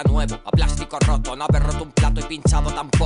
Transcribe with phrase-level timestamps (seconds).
[0.00, 2.97] a plástico roto, no haber roto un plato y pinchado tampoco.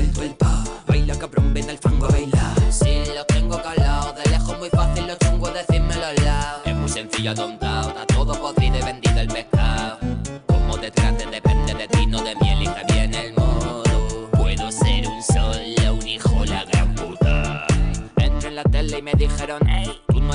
[0.00, 0.64] Vuelto el pa.
[0.86, 2.72] Baila cabrón, ven al fango a bailar.
[2.72, 6.62] Si lo tengo calado, de lejos muy fácil lo chungo es decírmelo al lado.
[6.64, 7.79] Es muy sencillo, tontao,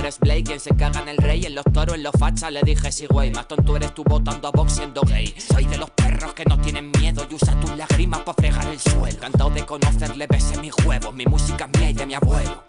[0.06, 2.52] eres Blake, quien se caga en el rey, en los toros, en los fachas.
[2.52, 5.34] Le dije, sí, güey, más tonto eres tú votando a Vox siendo gay.
[5.38, 8.80] Soy de los perros que no tienen miedo y usa tus lágrimas para fregar el
[8.80, 9.20] suelo.
[9.20, 12.66] Cantado de conocerle, besé mis huevos, mi música es mía y de mi abuelo.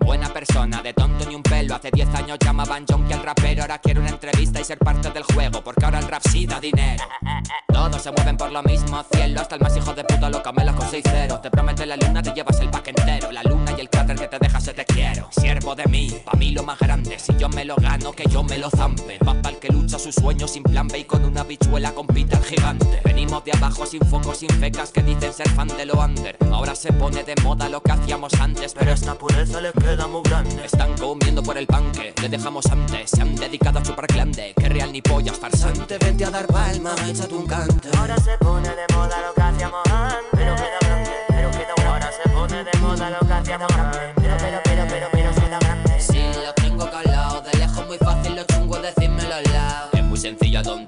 [0.00, 1.74] Buena persona, de tonto ni un pelo.
[1.74, 3.62] Hace 10 años llamaban Jonky al rapero.
[3.62, 5.62] Ahora quiero una entrevista y ser parte del juego.
[5.62, 7.04] Porque ahora el rap sí da dinero.
[7.70, 9.42] Todos se mueven por lo mismo cielo.
[9.42, 11.42] Hasta el más hijo de puta lo camelas con 6 ceros.
[11.42, 13.30] Te promete la luna, te llevas el pack entero.
[13.30, 15.28] La luna y el que te deja se te quiero.
[15.30, 17.18] Siervo de mí, pa' mí lo más grande.
[17.18, 19.18] Si yo me lo gano, que yo me lo zampe.
[19.26, 22.44] Va el que lucha su sueño sin plan B y con una bichuela compita el
[22.44, 23.00] gigante.
[23.04, 26.36] Venimos de abajo sin foco, sin fecas que dicen ser fan de lo under.
[26.52, 30.22] Ahora se pone de moda lo que hacíamos antes, pero esta pureza les queda muy
[30.22, 30.64] grande.
[30.64, 33.10] Están comiendo por el pan que le dejamos antes.
[33.10, 35.98] Se han dedicado a chupar clande, que real ni pollas farsante.
[35.98, 37.88] Vente a dar palma, échate un cante.
[37.96, 40.27] Ahora se pone de moda lo que hacíamos antes.
[42.48, 44.00] Pone de moda lo que hacíamos antes.
[44.16, 46.00] Pero, pero, pero, pero, pero queda grande.
[46.00, 49.90] Si lo tengo calado, de lejos muy fácil lo chungo es decírmelo al lado.
[49.92, 50.87] Es muy sencillo, tontao,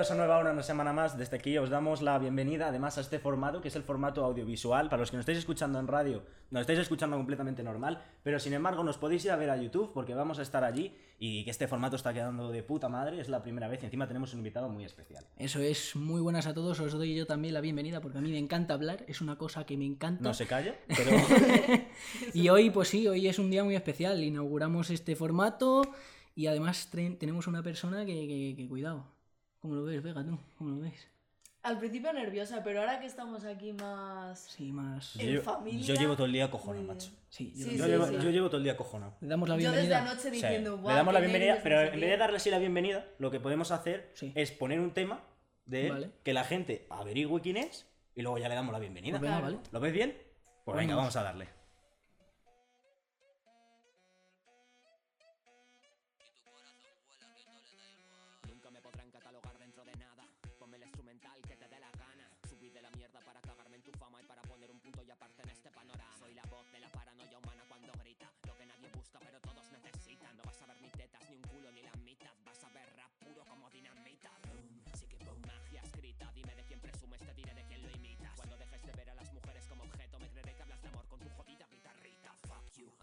[0.00, 1.18] bienvenidos a Nueva Hora, una semana más.
[1.18, 4.88] Desde aquí os damos la bienvenida además a este formato, que es el formato audiovisual.
[4.88, 8.54] Para los que nos estáis escuchando en radio, nos estáis escuchando completamente normal, pero sin
[8.54, 11.50] embargo nos podéis ir a ver a YouTube porque vamos a estar allí y que
[11.50, 13.20] este formato está quedando de puta madre.
[13.20, 15.26] Es la primera vez y encima tenemos un invitado muy especial.
[15.36, 18.30] Eso es, muy buenas a todos, os doy yo también la bienvenida porque a mí
[18.30, 20.22] me encanta hablar, es una cosa que me encanta.
[20.22, 21.10] No se calla, pero
[22.32, 25.82] Y hoy, pues sí, hoy es un día muy especial, inauguramos este formato
[26.34, 29.04] y además tenemos una persona que, que- que cuidado.
[29.60, 30.38] ¿Cómo lo ves, Vega, tú?
[30.56, 31.06] ¿Cómo lo ves?
[31.62, 34.40] Al principio nerviosa, pero ahora que estamos aquí más...
[34.56, 35.14] Sí, más...
[35.16, 37.10] En yo, familia, yo llevo todo el día cojonado, muy macho.
[37.28, 38.14] Sí, yo- Sí, Yo, sí, llevo, sí.
[38.14, 39.14] yo llevo todo el día cojonado.
[39.20, 39.98] Le damos la Yo desde bienvenida.
[40.10, 41.96] anoche Sí, diciendo, le "Guau, damos la bienvenida, pero en qué".
[41.98, 44.32] vez de darle así la bienvenida, lo que podemos hacer Sí.
[44.34, 45.20] es poner un tema
[45.66, 46.10] de él, Vale.
[46.24, 49.18] que la gente averigüe quién es y luego ya le damos la bienvenida.
[49.18, 49.56] Pues venga, Claro.
[49.56, 49.68] vale.
[49.70, 50.16] ¿Lo ves bien?
[50.64, 51.14] Pues venga, Vamos.
[51.14, 51.48] vamos a darle.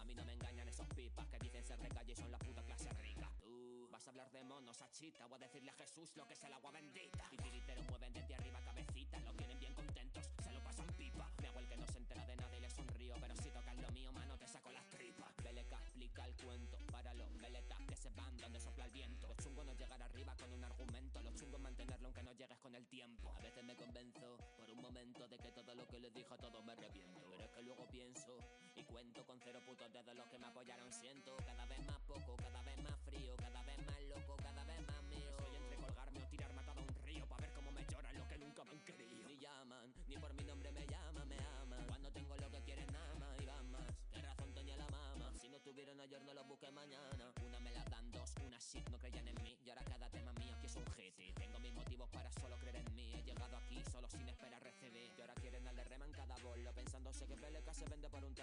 [0.07, 2.63] mí no me engañan esos pipas que dicen ser de calle y son la puta
[2.63, 3.29] clase rica.
[3.41, 6.33] Tú vas a hablar de monos a chita o a decirle a Jesús lo que
[6.33, 7.27] es el agua bendita.
[7.31, 11.29] Y tiritero mueven desde arriba cabecita, lo tienen bien contentos, se lo pasan pipa.
[11.41, 13.75] Me hago el que no se entera de nada y le sonrío, pero si tocas
[13.75, 15.35] lo mío, mano, te saco las tripas.
[15.43, 19.27] Veleca, explica el cuento, para los veletas que se van donde sopla el viento.
[19.27, 22.73] Los chungos no llegar arriba con un argumento, los chungos mantenerlo aunque no llegues con
[22.75, 23.35] el tiempo.
[23.35, 26.37] A veces me convenzo por un momento de que todo lo que les dije a
[26.37, 27.27] todos me arrepiento.
[27.29, 28.37] Pero es que luego pienso
[28.77, 30.91] y cuento con cero putos dedos los que me apoyaron.
[30.93, 34.81] Siento cada vez más poco, cada vez más frío, cada vez más loco, cada vez
[34.87, 35.29] más mío.
[35.31, 38.27] Estoy entre colgarme o tirarme atado a un río para ver cómo me lloran los
[38.27, 39.27] que nunca me han querido.
[39.27, 41.87] Ni llaman, ni por mi nombre me llaman, me aman.
[41.87, 43.87] Cuando tengo lo que quieren nada más y van más.
[44.11, 45.33] ¿Qué razón tenía la mama?
[45.33, 47.33] Si no tuvieron ayer no lo busqué mañana.
[47.45, 49.57] Una me la dan dos, una shit no creían en mí.
[49.65, 51.19] Y ahora cada tema mío aquí es un hit.
[51.19, 53.11] Y tengo mis motivos para solo creer en mí.
[53.15, 55.11] He llegado aquí solo sin esperar recibir.
[55.17, 56.73] Y ahora quieren darle rema en cada bolo.
[56.73, 58.33] Pensándose que Beleca se vende por un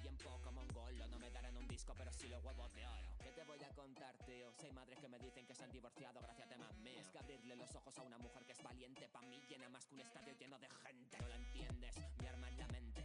[0.00, 1.06] bien poco, mongolo.
[1.08, 3.08] No me darán un disco, pero sí los huevos de oro.
[3.22, 4.52] ¿Qué te voy a contar, tío?
[4.52, 7.00] Seis madres que me dicen que se han divorciado gracias a temas míos.
[7.00, 9.84] Es que abrirle los ojos a una mujer que es valiente, pa' mí llena más
[9.86, 11.18] que un estadio lleno de gente.
[11.20, 13.04] No la entiendes, mi arma es la mente.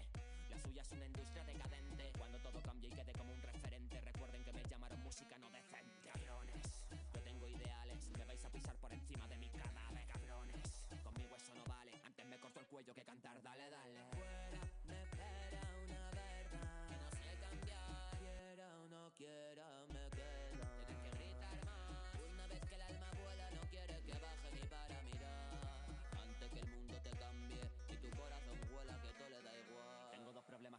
[0.50, 2.12] La suya es una industria decadente.
[2.18, 3.42] Cuando todo cambie y quede como un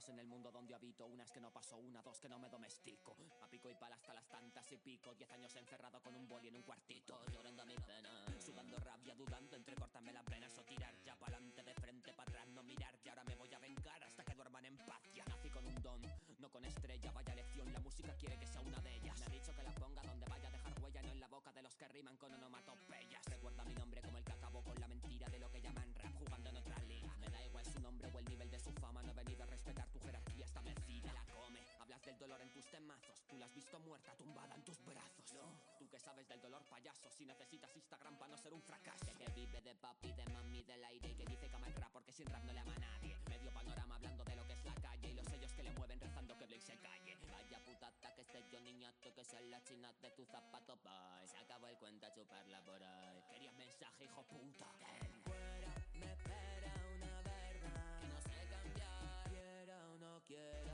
[0.09, 1.07] en el mundo donde habito.
[1.07, 3.17] Una es que no paso una, dos que no me domestico.
[3.43, 5.15] A pico y pala hasta las tantas y pico.
[5.15, 7.21] Diez años encerrado con un boli en un cuartito.
[7.33, 8.27] Llorando a mi pena.
[8.39, 12.49] Sudando rabia, dudando entre cortarme las venas o tirar ya pa'lante de frente para atrás.
[12.49, 15.03] No mirar y ahora me voy a vengar hasta que duerman en paz.
[15.15, 16.03] Ya nací con un don,
[16.39, 17.13] no con estrella.
[17.13, 19.19] Vaya lección, la música quiere que sea una de ellas.
[19.21, 21.53] Me ha dicho que la ponga donde vaya a dejar huella, no en la boca
[21.53, 23.25] de los que riman con onomatopeyas.
[23.27, 26.15] Recuerda mi nombre como el que acabó con la mentira de lo que llaman rap
[26.15, 27.15] jugando en otra liga.
[27.19, 29.03] Me da igual su nombre o el nivel de su fama,
[32.07, 33.21] del dolor en tus temazos.
[33.29, 35.35] Tú la has visto muerta, tumbada en tus brazos.
[35.79, 39.13] Tú que sabes del dolor payaso, si necesitas Instagram para no ser un fracaso.
[39.19, 41.91] Que vive de papi, de mami, del aire y que dice que ama el rap
[41.93, 43.17] porque sin rap no le ama a nadie.
[43.29, 46.01] Medio panorama hablando de lo que es la calle y los sellos que le mueven
[46.01, 47.17] rezando que Blake se calle.
[47.29, 51.27] Vaya putata que esté yo niñato que sea la china de tu zapato, bye.
[51.27, 53.21] Se acabó el cuento a chuparla por ahí.
[53.31, 54.67] Querías mensaje, hijo puta.
[55.25, 59.29] Fuera me espera una verdad que no sé cambiar.
[59.29, 60.66] Quiera o no quiera,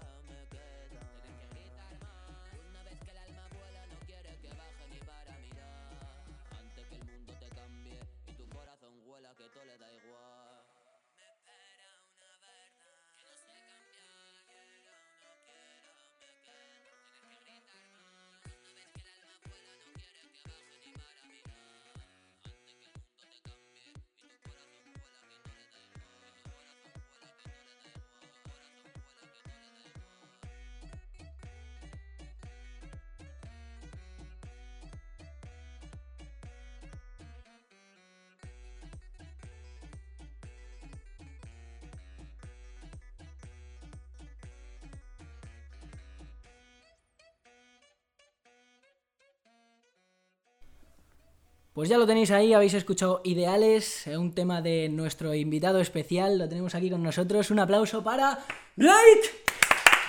[51.72, 56.36] Pues ya lo tenéis ahí, habéis escuchado Ideales, eh, un tema de nuestro invitado especial,
[56.36, 57.50] lo tenemos aquí con nosotros.
[57.50, 58.40] Un aplauso para
[58.76, 59.24] Light.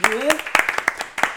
[0.05, 0.35] Muy bien.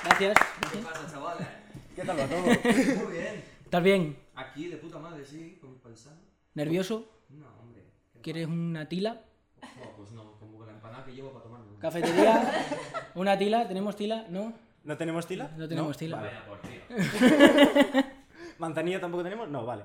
[0.03, 0.39] Gracias.
[0.73, 1.47] ¿Qué pasa, chavales?
[1.95, 2.41] ¿Qué tal va todo?
[3.05, 3.45] Muy bien.
[3.63, 4.17] ¿Estás bien?
[4.35, 6.19] Aquí, de puta madre, sí, con paisanos.
[6.55, 7.09] ¿Nervioso?
[7.29, 7.85] No, hombre.
[8.15, 9.23] ¿qué ¿Quieres una tila?
[9.63, 11.79] No, pues no, como la empanada que llevo para tomarme.
[11.79, 12.67] ¿Cafetería?
[13.15, 13.69] ¿Una tila?
[13.69, 14.27] ¿Tenemos tila?
[14.29, 14.55] ¿No?
[14.83, 15.53] ¿No tenemos tila?
[15.57, 16.17] No tenemos tila.
[16.17, 16.31] Vale.
[16.31, 18.03] Vaya, por tío.
[18.59, 19.49] ¿Manzanilla tampoco tenemos?
[19.49, 19.85] No, vale.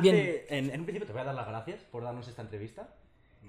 [0.00, 0.16] Bien.
[0.16, 2.88] Antes, en, en un principio te voy a dar las gracias por darnos esta entrevista.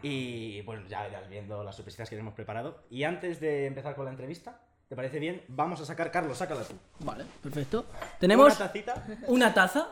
[0.04, 2.84] Y bueno, ya irás viendo las sorpresitas que hemos preparado.
[2.90, 4.60] Y antes de empezar con la entrevista,
[4.90, 5.42] ¿te parece bien?
[5.48, 6.74] Vamos a sacar, Carlos, sácala tú.
[7.00, 7.86] Vale, perfecto.
[8.20, 9.06] Tenemos Una tacita.
[9.28, 9.88] una taza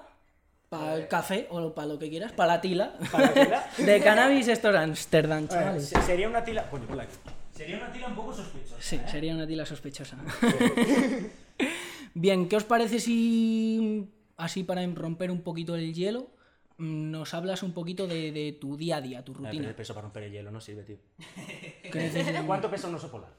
[0.70, 2.94] para el café o para lo que quieras, para la tila.
[3.12, 3.68] Para la tila.
[3.78, 5.88] De cannabis estos Amsterdam, Eh, chavales.
[5.90, 6.70] se- sería una tila.
[6.70, 7.14] Coño, ponla aquí.
[7.52, 8.76] Sería una tila un poco sospechosa.
[8.82, 10.18] Sí, sería una tila sospechosa.
[12.16, 16.28] Bien, ¿qué os parece si, así para romper un poquito el hielo,
[16.78, 19.68] nos hablas un poquito de, de tu día a día, tu pero rutina?
[19.70, 20.98] el peso para romper el hielo no sirve, tío.
[22.48, 23.32] ¿Cuánto pesa un oso polar?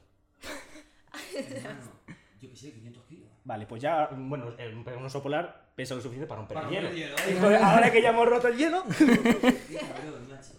[1.35, 1.91] Hermano,
[2.41, 3.29] yo que sé, 500 kilos.
[3.43, 6.73] Vale, pues ya, bueno, eh, un oso polar pesa lo suficiente para romper Para el
[6.73, 6.87] hielo.
[6.89, 8.83] romper el hielo, Y ahora que ya hemos roto el hielo.
[8.97, 10.53] Qué cabrón, macho.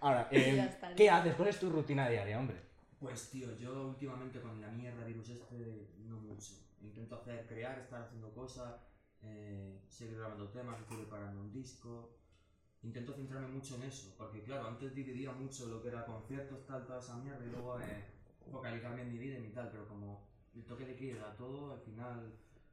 [0.00, 0.78] Ahora, Ya eh.
[0.96, 1.34] ¿qué haces?
[1.34, 2.56] ¿Cuál es tu rutina diaria, hombre?
[3.00, 6.52] Pues tío, yo últimamente con la mierda virus este, no mucho.
[6.82, 8.74] Intento hacer, crear, estar haciendo cosas.
[9.22, 12.16] Eh, seguir grabando temas, preparando un disco.
[12.82, 16.86] Intento centrarme mucho en eso, porque claro, antes dividía mucho lo que era conciertos, tal,
[16.86, 18.04] toda esa mierda, y luego eh,
[18.50, 21.80] focalizarme en mi vida y mi tal, pero como el toque de queda, todo, al
[21.80, 22.32] final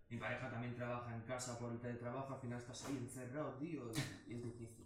[0.09, 3.91] mi pareja también trabaja en casa por el teletrabajo, al final estás ahí encerrado, tío,
[4.27, 4.85] y, es difícil.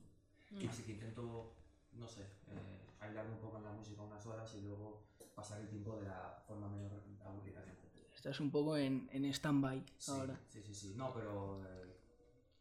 [0.67, 1.53] Así que intento,
[1.93, 5.03] no sé, eh, aislarme un poco en la música unas horas y luego
[5.35, 7.78] pasar el tiempo de la forma menos aburrida que.
[8.19, 10.37] Estás un poco en, en stand-by Sí, ahora.
[10.49, 10.93] Sí, sí, sí.
[10.97, 11.95] No, pero eh,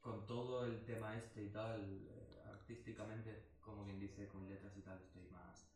[0.00, 4.82] con todo el tema este y tal, eh, artísticamente, como quien dice, con letras y
[4.82, 5.66] tal, estoy más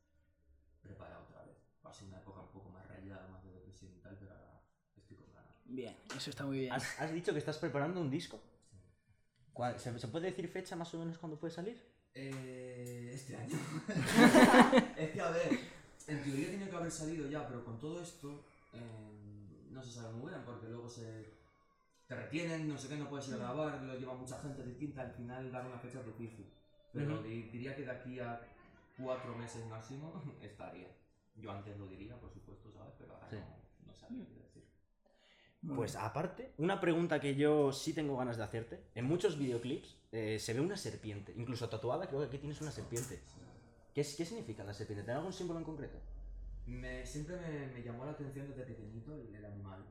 [0.81, 1.57] preparado otra vez.
[1.85, 4.31] Va a ser una época un poco más rayada, más de depresión y tal, pero
[4.31, 4.63] ahora
[4.97, 5.57] estoy con ganas.
[5.65, 6.73] Bien, eso está muy bien.
[6.73, 8.41] ¿Has, has dicho que estás preparando un disco?
[9.53, 11.83] ¿Cuál- ¿Se, se puede decir fecha más o menos cuándo puede salir?
[12.15, 13.59] Eh, este año.
[14.97, 15.59] es que, a ver,
[16.07, 19.22] en teoría tiene que haber salido ya, pero con todo esto eh,
[19.73, 21.33] no se sabe muy bien porque luego se
[22.07, 25.03] te retienen, no sé qué, no puedes ir a grabar, lo lleva mucha gente distinta,
[25.03, 26.53] al final dar una fecha es difícil.
[26.93, 27.23] Pero Ujú.
[27.23, 28.41] di- diría que de aquí a
[28.99, 30.89] cuatro meses máximo estaría.
[31.37, 32.95] Yo antes lo diría, por supuesto, ¿sabes?
[32.99, 33.37] Pero ahora Sí.
[33.37, 34.63] no, no sabía qué decir.
[35.77, 38.83] Pues aparte, una pregunta que yo sí tengo ganas de hacerte.
[38.97, 42.73] En muchos videoclips eh, se ve una serpiente, incluso tatuada, creo que aquí tienes una
[42.73, 43.21] serpiente.
[43.95, 45.05] ¿Qué, qué significa la serpiente?
[45.05, 45.99] ¿Tiene algún símbolo en concreto?
[46.67, 47.37] Me, siempre
[47.73, 49.85] me, llamó la atención desde pequeñito el, animal.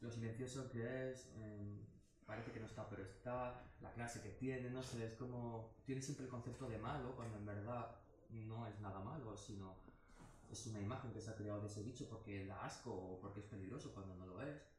[0.00, 1.84] Lo silencioso que es, eh,
[2.26, 5.74] parece que no está, pero está, la clase que tiene, no sé, es como.
[5.84, 7.96] Tiene siempre el concepto de malo, cuando en verdad
[8.30, 9.76] no es nada malo, sino
[10.50, 13.40] es una imagen que se ha creado de ese bicho porque da asco o porque
[13.40, 14.73] es peligroso cuando no lo es.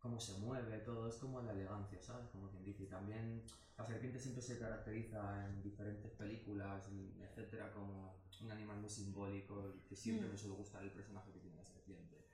[0.00, 2.28] Cómo se mueve, todo, es como la elegancia, ¿sabes?
[2.30, 2.84] Como quien dice.
[2.84, 3.44] Y también
[3.76, 6.88] la serpiente siempre se caracteriza en diferentes películas,
[7.20, 10.30] etcétera, como un animal muy simbólico y que siempre Mm.
[10.30, 12.24] me suele gustar el personaje que tiene la serpiente.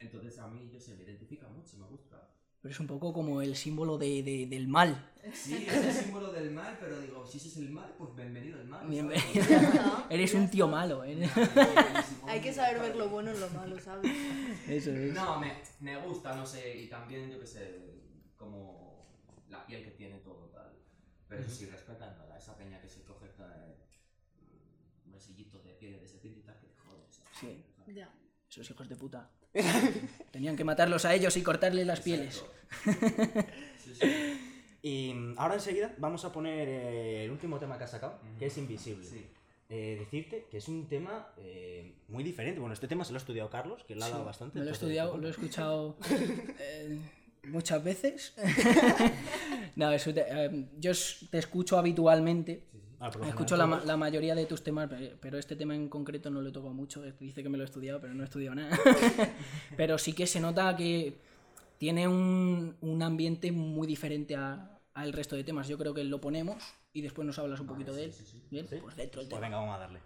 [0.00, 2.28] Entonces a mí, yo sé, me identifica mucho, me gusta.
[2.64, 5.10] Pero es un poco como el símbolo de, de- del mal.
[5.34, 8.58] Sí, es el símbolo del mal, pero digo, si ese es el mal, pues bienvenido
[8.58, 8.88] el mal.
[8.88, 9.22] Bienvenido.
[9.34, 11.04] Está, Eres un tío malo.
[11.04, 11.28] ¿eh?
[12.26, 14.10] Hay que saber ver lo bueno en lo malo, ¿sabes?
[14.66, 15.12] Eso es.
[15.12, 17.80] No, me, me gusta, no sé, y también yo que sé,
[18.38, 19.10] como
[19.50, 20.72] la piel que tiene todo tal.
[21.28, 23.76] Pero eso sí, respetando a esa peña que se coge eh,
[25.04, 27.20] bolsillitos de piel de serpiente y tal, que te jodes.
[27.38, 27.62] Sí.
[27.94, 28.10] Ya.
[28.48, 29.30] Esos hijos de puta.
[30.32, 32.44] Tenían que matarlos a ellos y cortarles las pieles.
[32.86, 33.52] Exacto.
[33.78, 34.40] Sí, sí.
[34.82, 38.46] Y mm, ahora enseguida vamos a poner eh, el último tema que has sacado, que
[38.46, 39.04] es Invisible.
[39.06, 39.26] Sí.
[39.70, 42.60] Eh, decirte que es un tema eh, muy diferente.
[42.60, 44.58] Bueno, este tema se lo ha estudiado Carlos, que lo ha dado Sí, bastante.
[44.58, 45.96] Me lo he estudiado, lo he escuchado
[46.58, 46.98] eh,
[47.44, 48.34] muchas veces.
[49.76, 50.92] no, eso te- eh, yo
[51.30, 52.64] te escucho habitualmente.
[53.04, 56.48] Ah, Escucho la, mayoría de tus temas, pe- pero este tema en concreto no lo
[56.48, 57.02] he tocado mucho.
[57.20, 58.74] Dice que me lo he estudiado, pero no he estudiado nada.
[59.76, 61.18] pero sí que se nota que
[61.78, 65.68] tiene un, un ambiente muy diferente a- al resto de temas.
[65.68, 68.14] Yo creo que lo ponemos y después nos hablas un poquito de él.
[68.50, 68.76] Bien, ¿Sí?
[68.80, 69.40] pues dentro el Pues tema.
[69.48, 69.98] venga, vamos a darle.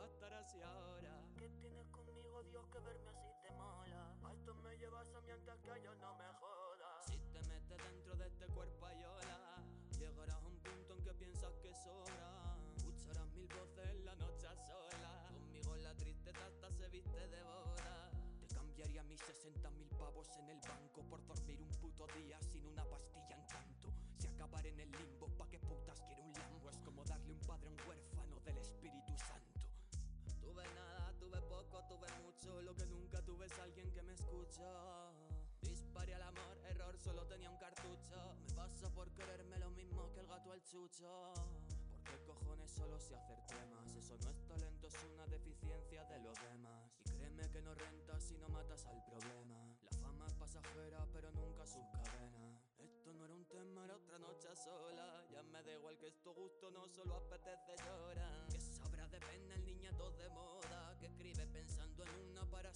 [0.00, 1.12] Que estar así ahora?
[1.36, 4.16] ¿Qué tienes conmigo, Dios, que verme así te mola?
[4.24, 7.02] A esto me llevas a mí antes que yo no me joda.
[7.06, 9.62] Si te metes dentro de este cuerpo a llorar,
[9.98, 12.56] llegarás a un punto en que piensas que sobra.
[12.76, 15.26] Escucharás mil voces en la noche sola.
[15.34, 18.10] Conmigo la tristeza hasta se viste de boda.
[18.40, 22.64] Te cambiaría mis 60 mil pavos en el banco por dormir un puto día sin
[22.64, 23.92] una pastilla en canto.
[24.16, 26.70] Si acabar en el limbo, ¿pa' qué putas quiero un lambo?
[26.70, 28.09] Es como darle un padre a un huérfano
[32.64, 34.64] Lo que nunca tuve es alguien que me escucha.
[35.62, 38.34] Disparé al amor, error, solo tenía un cartucho.
[38.42, 41.32] Me pasa por quererme lo mismo que el gato al chucho.
[41.88, 43.94] ¿Por qué cojones solo sé hacer temas?
[43.94, 46.92] Eso no es talento, es una deficiencia de los demás.
[47.06, 49.76] Y créeme que no renta si no matas al problema.
[49.82, 52.60] La fama es pasajera, pero nunca sus cadenas.
[52.78, 55.24] Esto no era un tema, era otra noche sola.
[55.30, 57.76] Ya me da igual que esto gusto no solo apetece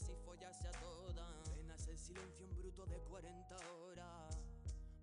[0.04, 1.26] así follarse a toda.
[1.54, 4.38] Penas el silencio en bruto de 40 horas.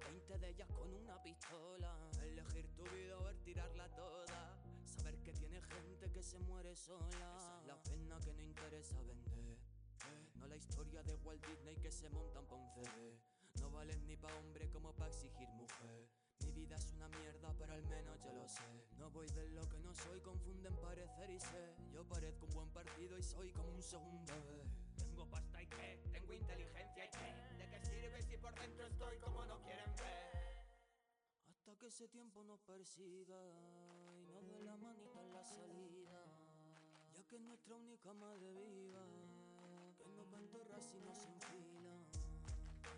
[0.08, 1.92] 20 de ellas con una pistola.
[2.22, 4.62] Elegir tu vida o ver tirarla toda.
[4.86, 7.36] Saber que tiene gente que se muere sola.
[7.38, 9.58] Esa es la pena que no interesa vender.
[10.36, 13.20] No la historia de Walt Disney que se montan pa' un CD.
[13.60, 16.10] No valen ni pa' hombre como pa' exigir mujer.
[16.46, 18.86] Mi vida es una mierda, pero al menos yo lo sé.
[18.98, 21.76] No voy de lo que no soy, confunden parecer y ser.
[21.92, 24.34] Yo parezco un buen partido y soy como un segundo
[26.36, 27.58] Inteligencia y.
[27.58, 30.22] ¿De qué sirve si por dentro estoy como no quieren ver?
[31.82, 33.42] que ese tiempo nos persiga
[34.16, 36.28] y nos dé la manita en la salida.
[37.12, 39.04] Ya que es nuestra única madre viva,
[39.98, 41.98] que nos va a enterrar si nos enfila.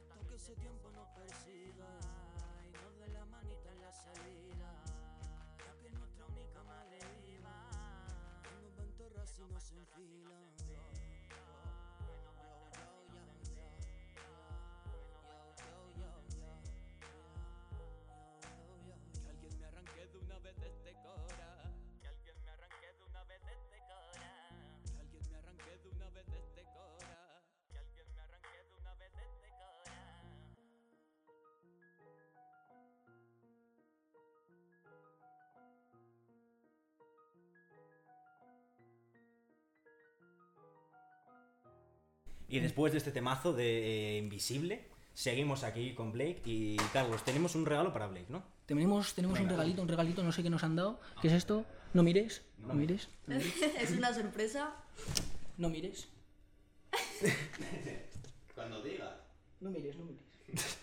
[0.10, 1.98] Hasta que ese tiempo nos persiga
[2.68, 4.84] y nos dé la manita en la salida.
[5.66, 7.70] Ya que es nuestra única madre viva,
[8.44, 10.53] que nos va a enterrar si nos enfila.
[42.54, 47.26] Y después de este temazo de eh, Invisible, seguimos aquí con Blake y Carlos.
[47.26, 48.44] Tenemos un regalo para Blake, ¿no?
[48.68, 51.00] Tenemos, tenemos un regalito, un regalito, no sé qué nos han dado.
[51.20, 51.66] ¿Qué es esto?
[51.96, 53.56] No mires, no mires, no mires.
[53.82, 54.72] es una sorpresa.
[55.58, 56.08] No mires.
[58.54, 59.16] Cuando digas.
[59.60, 60.78] No mires, no mires.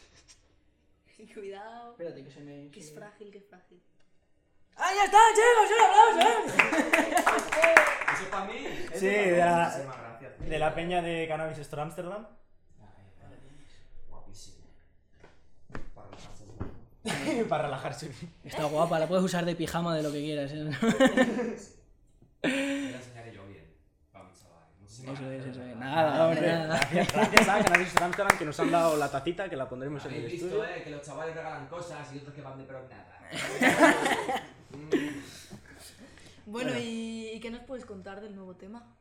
[1.34, 1.92] Cuidado.
[1.92, 2.68] Espérate que se me.
[2.72, 3.80] Que es frágil, que es frágil.
[4.82, 5.70] ¡Ah, ya está, chicos!
[5.76, 6.28] ¡Un aplauso!
[8.14, 8.54] ¿Eso es para mí?
[8.94, 10.48] Sí, de la, Muchísimas gracias.
[10.48, 12.26] de la peña de Cannabis Store Amsterdam.
[14.08, 14.64] Guapísimo.
[15.94, 17.44] Para relajarse.
[17.48, 18.10] para relajarse.
[18.44, 20.50] Está guapa, la puedes usar de pijama de lo que quieras.
[20.52, 20.70] ¿eh?
[22.40, 23.66] Te la enseñaré yo bien.
[24.14, 24.64] Vamos, chaval.
[24.80, 25.76] Muchísimas Eso es, eso es.
[25.76, 26.80] Nada, hombre, nada.
[26.90, 30.04] Gracias, gracias a Cannabis Store Amsterdam que nos han dado la tacita que la pondremos
[30.06, 30.60] en el Habéis estudio.
[30.62, 32.80] visto, eh, que los chavales regalan cosas y otros que van de pero
[36.52, 36.72] nada.
[36.72, 38.96] Bueno, ¿y, y qué nos puedes contar del nuevo tema?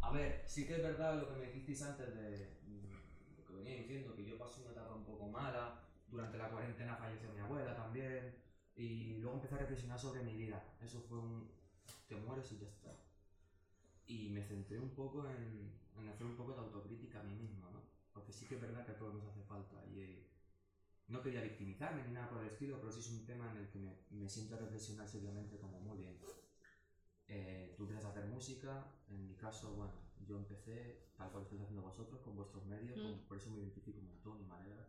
[0.00, 2.48] A ver, sí que es verdad lo que me dijisteis antes de
[3.38, 6.96] lo que venía diciendo, que yo pasé una etapa un poco mala, durante la cuarentena
[6.96, 8.34] falleció mi abuela también,
[8.74, 10.62] y luego empecé a reflexionar sobre mi vida.
[10.80, 11.50] Eso fue un...
[12.08, 12.90] te mueres y ya está.
[14.06, 17.70] Y me centré un poco en, en hacer un poco de autocrítica a mí mismo,
[17.70, 17.80] ¿no?
[18.12, 19.76] Porque sí que es verdad que a todos nos hace falta.
[19.86, 20.26] Y eh,
[21.08, 23.68] no quería victimizarme ni nada por el estilo, pero sí es un tema en el
[23.68, 26.18] que me, me siento a reflexionar seriamente como muy bien.
[27.34, 29.94] Eh, tú empiezas a hacer música, en mi caso, bueno,
[30.28, 33.02] yo empecé, tal cual estáis haciendo vosotros, con vuestros medios, Mm.
[33.02, 34.86] con- por eso me identifico un montón y me alegra.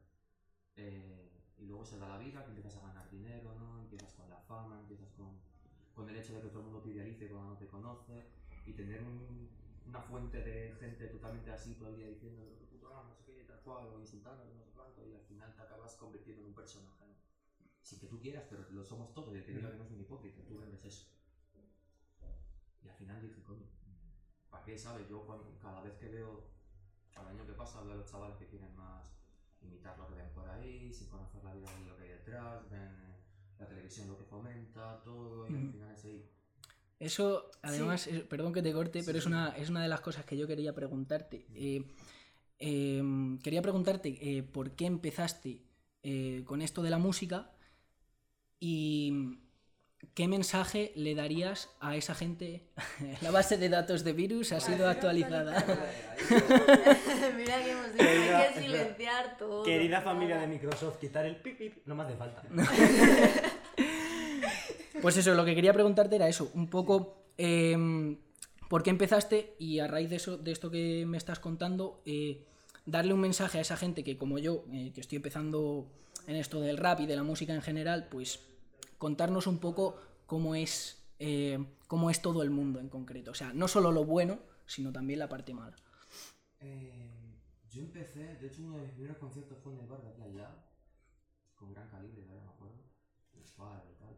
[0.76, 3.80] Eh, y luego se da la vida, que empiezas a ganar dinero, ¿no?
[3.80, 5.40] Empiezas con la fama, empiezas con,
[5.96, 8.26] con el hecho de que todo el mundo te idealice cuando no te conoce,
[8.66, 9.48] y tener un-
[9.86, 13.24] una fuente de gente totalmente así todo el día diciendo que puto amo, no sé
[13.36, 16.48] qué, tal cual, o insultando, no sé cuánto, y al final te acabas convirtiendo en
[16.50, 17.14] un personaje, ¿no?
[17.82, 19.92] Sin que tú quieras, pero lo somos todos, y el que diga que no es
[19.92, 21.08] un hipócrita, tú vendes eso.
[22.84, 23.66] Y al final dije, coño,
[24.50, 25.08] ¿para qué, sabes?
[25.10, 26.44] Yo cuando- cada vez que veo,
[27.14, 29.06] cada año que pasa, veo a los chavales que quieren más
[29.62, 32.70] imitar lo que ven por ahí, sin conocer la vida de lo que hay detrás,
[32.70, 33.16] ven eh,
[33.60, 36.30] la televisión lo que fomenta, todo, y al final es ahí.
[37.00, 40.26] Eso, además, es- perdón que te corte, pero es una, es una de las cosas
[40.26, 41.46] que yo quería preguntarte.
[41.54, 41.86] Eh,
[42.60, 45.62] em, quería preguntarte eh, por qué empezaste
[46.04, 47.52] eh, con esto de la música
[48.60, 49.40] y
[50.14, 52.64] qué mensaje le darías a esa gente.
[53.22, 55.54] la base de datos de virus ha sido actualizada.
[57.38, 59.64] Mira que hemos dicho, Querida- hay que silenciar todo.
[59.64, 62.44] Querida familia de Microsoft, quitar el pip pip no me hace falta.
[65.02, 68.18] Pues eso, lo que quería preguntarte era eso, un poco em,
[68.70, 72.46] por qué empezaste y a raíz de eso, de esto que me estás contando, eh,
[72.86, 75.88] darle un mensaje a esa gente que como yo, eh, que estoy empezando
[76.28, 78.40] en esto del rap y de la música en general, pues
[78.98, 83.32] contarnos un poco cómo es, eh, cómo es todo el mundo en concreto.
[83.32, 85.76] O sea, no solo lo bueno, sino también la parte mala.
[86.60, 87.24] Eh,
[87.70, 90.22] yo empecé, de hecho uno de mis primeros conciertos fue en el bar de aquí
[90.22, 90.64] al lado,
[91.56, 92.42] con gran calibre, ¿vale?
[92.42, 92.78] me acuerdo,
[93.34, 94.14] el y tal.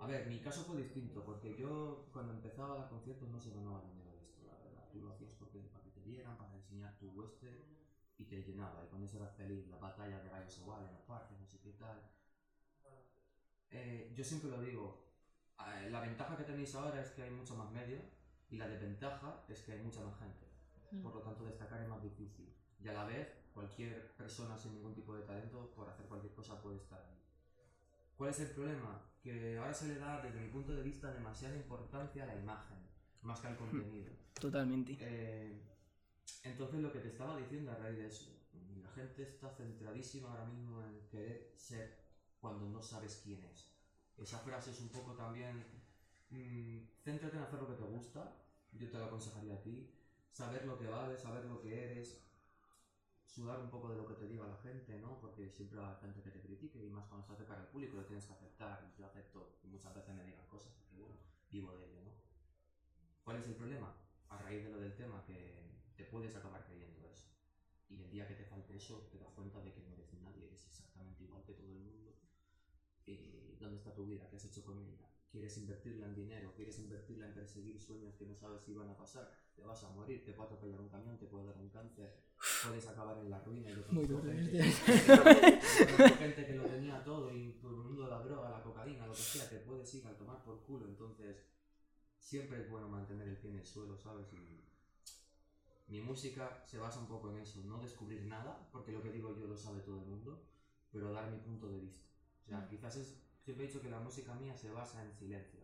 [0.00, 3.50] A ver, mi caso fue distinto, porque yo cuando empezaba a dar conciertos no se
[3.50, 4.88] ganaba dinero de esto, la verdad.
[4.92, 7.64] Tú lo hacías porque, para que te vieran, para enseñar tu hueste
[8.16, 9.66] y te llenaba, y con eso eras feliz.
[9.68, 12.00] La batalla de gallos igual en los parques, no sé qué tal.
[13.70, 15.08] Eh, yo siempre lo digo,
[15.58, 17.98] eh, la ventaja que tenéis ahora es que hay mucho más medio
[18.48, 20.48] y la desventaja es que hay mucha más gente.
[21.02, 22.50] Por lo tanto, destacar es más difícil.
[22.80, 26.60] Y a la vez, cualquier persona sin ningún tipo de talento, por hacer cualquier cosa,
[26.62, 27.18] puede estar ahí.
[28.16, 29.02] ¿Cuál es el problema?
[29.22, 32.78] Que ahora se le da, desde mi punto de vista, demasiada importancia a la imagen,
[33.20, 34.10] más que al contenido.
[34.40, 34.96] Totalmente.
[34.98, 35.60] Eh,
[36.44, 38.30] entonces, lo que te estaba diciendo a raíz de eso,
[38.82, 42.07] la gente está centradísima ahora mismo en querer ser
[42.40, 43.72] cuando no sabes quién es.
[44.16, 45.64] Esa frase es un poco también,
[46.30, 48.36] mm, céntrate en hacer lo que te gusta,
[48.72, 49.90] yo te lo aconsejaría a ti,
[50.30, 52.28] saber lo que vales, saber lo que eres,
[53.24, 55.20] sudar un poco de lo que te diga la gente, ¿no?
[55.20, 57.96] Porque siempre hay gente que te critique y más cuando se hace para el público
[57.96, 58.92] lo tienes que aceptar.
[58.98, 61.14] Yo acepto muchas veces me digan cosas, porque bueno,
[61.50, 62.12] vivo de ello, ¿no?
[63.22, 63.94] ¿Cuál es el problema?
[64.28, 67.28] A raíz de lo del tema, que te puedes acabar creyendo eso.
[67.88, 70.46] Y el día que te falte eso, te das cuenta de que no eres nadie,
[70.46, 72.14] eres exactamente igual que todo el mundo.
[73.06, 74.28] Eh, ¿Dónde está tu vida?
[74.28, 75.08] ¿Qué has hecho con ella?
[75.30, 76.52] ¿Quieres invertirla en dinero?
[76.54, 79.30] ¿Quieres invertirla en perseguir sueños que no sabes si van a pasar?
[79.54, 82.14] Te vas a morir, te puede atropellar un camión, te puede dar un cáncer,
[82.64, 83.70] puedes acabar en la ruina.
[83.70, 84.62] Yo Muy duro gente,
[86.18, 89.12] gente que lo tenía todo y por el mundo de la droga, la cocaína, lo
[89.12, 90.86] que sea, te puedes ir a tomar por culo.
[90.86, 91.44] Entonces,
[92.18, 94.32] siempre es bueno mantener el pie en el suelo, ¿sabes?
[94.32, 94.64] Y
[95.88, 99.36] mi música se basa un poco en eso, no descubrir nada, porque lo que digo
[99.36, 100.42] yo lo sabe todo el mundo,
[100.90, 102.06] pero dar mi punto de vista.
[102.44, 105.60] O sea, quizás es, siempre he dicho que la música mía se basa en silencio.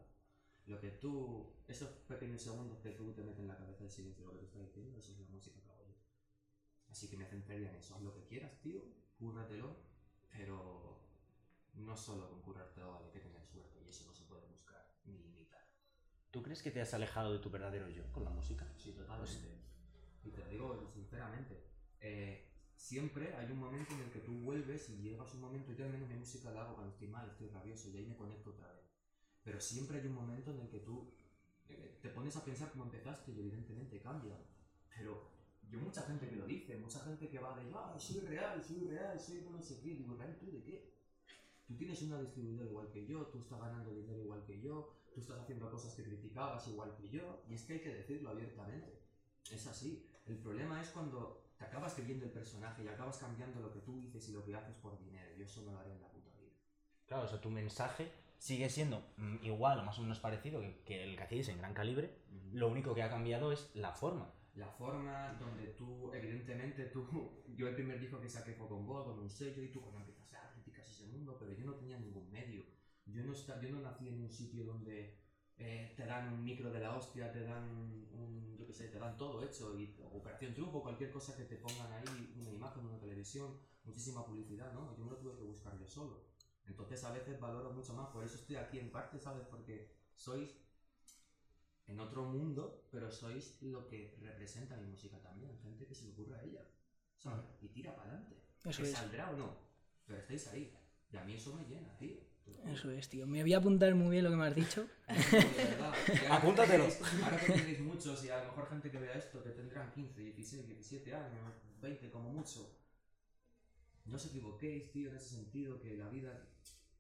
[0.65, 4.25] Lo que tú, esos pequeños segundos que tú te metes en la cabeza de silencio,
[4.25, 5.95] lo que tú estás diciendo, eso es la música que hago yo.
[6.89, 8.81] Así que me centraría en eso, haz lo que quieras, tío,
[9.19, 9.77] cúrratelo,
[10.33, 10.99] pero
[11.75, 15.21] no solo con currártelo hay que tener suerte, y eso no se puede buscar ni
[15.21, 15.69] imitar.
[16.31, 18.67] ¿Tú crees que te has alejado de tu verdadero yo con la música?
[18.79, 19.61] Sí, totalmente.
[20.23, 21.69] Y te digo sinceramente,
[22.01, 22.51] eh,
[22.85, 25.93] siempre hay un momento en el que tú vuelves y llegas un momento, yo al
[25.93, 28.71] menos mi música la hago cuando estoy mal, estoy rabioso y ahí me conecto otra
[28.75, 28.85] vez.
[29.43, 31.11] Pero siempre hay un momento en el que tú
[31.71, 34.37] eh, te pones a pensar cómo empezaste y evidentemente cambia.
[34.95, 35.31] Pero
[35.71, 38.87] yo mucha gente que lo dice, mucha gente que va de, ah, soy real, soy
[38.87, 40.95] real, soy no sé qué, digo, ¿real tú de qué?
[41.67, 45.21] Tú tienes una distribuidora igual que yo, tú estás ganando dinero igual que yo, tú
[45.23, 49.01] estás haciendo cosas que criticabas igual que yo, y es que hay que decirlo abiertamente.
[49.51, 50.07] Es así.
[50.27, 53.97] El problema es cuando te acabas creyendo el personaje y acabas cambiando lo que tú
[53.97, 55.31] dices y lo que haces por dinero.
[55.37, 56.57] Yo eso no lo haré en la puta vida.
[57.07, 60.83] Claro, o sea, tu mensaje sigue siendo mm, igual o más o menos parecido que,
[60.85, 62.19] que el que hacéis en gran calibre.
[62.53, 64.33] Lo único que ha cambiado es la forma.
[64.55, 69.05] La forma donde tú, evidentemente tú, yo el primer disco que saqué fue con vos,
[69.05, 71.99] con un sello, y tú cuando empiezas a críticas ese mundo, pero yo no tenía
[71.99, 72.65] ningún medio.
[73.07, 75.24] Yo no, yo no nací en un sitio donde
[75.57, 77.65] eh, te dan un micro de la hostia, te dan
[78.13, 81.57] un, yo qué sé, te dan todo hecho, y Operación Triunfo, cualquier cosa que te
[81.57, 84.97] pongan ahí, una imagen, una televisión, muchísima publicidad, ¿no?
[84.97, 86.25] Yo me lo tuve que buscar yo solo.
[86.67, 89.47] Entonces a veces valoro mucho más, por eso estoy aquí en parte, ¿sabes?
[89.47, 90.51] Porque sois
[91.87, 96.13] en otro mundo, pero sois lo que representa mi música también, gente que se le
[96.13, 96.67] ocurre a ella,
[97.19, 97.45] ¿sabes?
[97.61, 98.43] Y tira para adelante.
[98.65, 98.95] Eso que es.
[98.95, 99.59] saldrá o no,
[100.07, 100.75] pero estáis ahí.
[101.13, 102.17] Y a mí eso me llena, tío.
[102.67, 103.27] Eso es, tío.
[103.27, 104.87] Me voy a apuntar muy bien lo que me has dicho.
[105.09, 105.15] De
[105.65, 105.95] verdad.
[106.23, 106.85] Ahora Apúntatelo.
[106.85, 109.93] tenéis- Ahora que tenéis muchos y a lo mejor gente que vea esto que tendrán
[109.93, 112.79] 15, 16, 17 años, 20 como mucho.
[114.07, 116.47] No os equivoquéis, tío, en ese sentido que la vida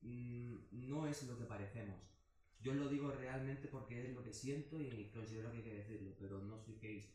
[0.02, 0.57] mm,
[0.88, 2.00] no es lo que parecemos.
[2.61, 6.14] Yo lo digo realmente porque es lo que siento y considero que hay que decirlo,
[6.18, 7.11] pero no os fijéis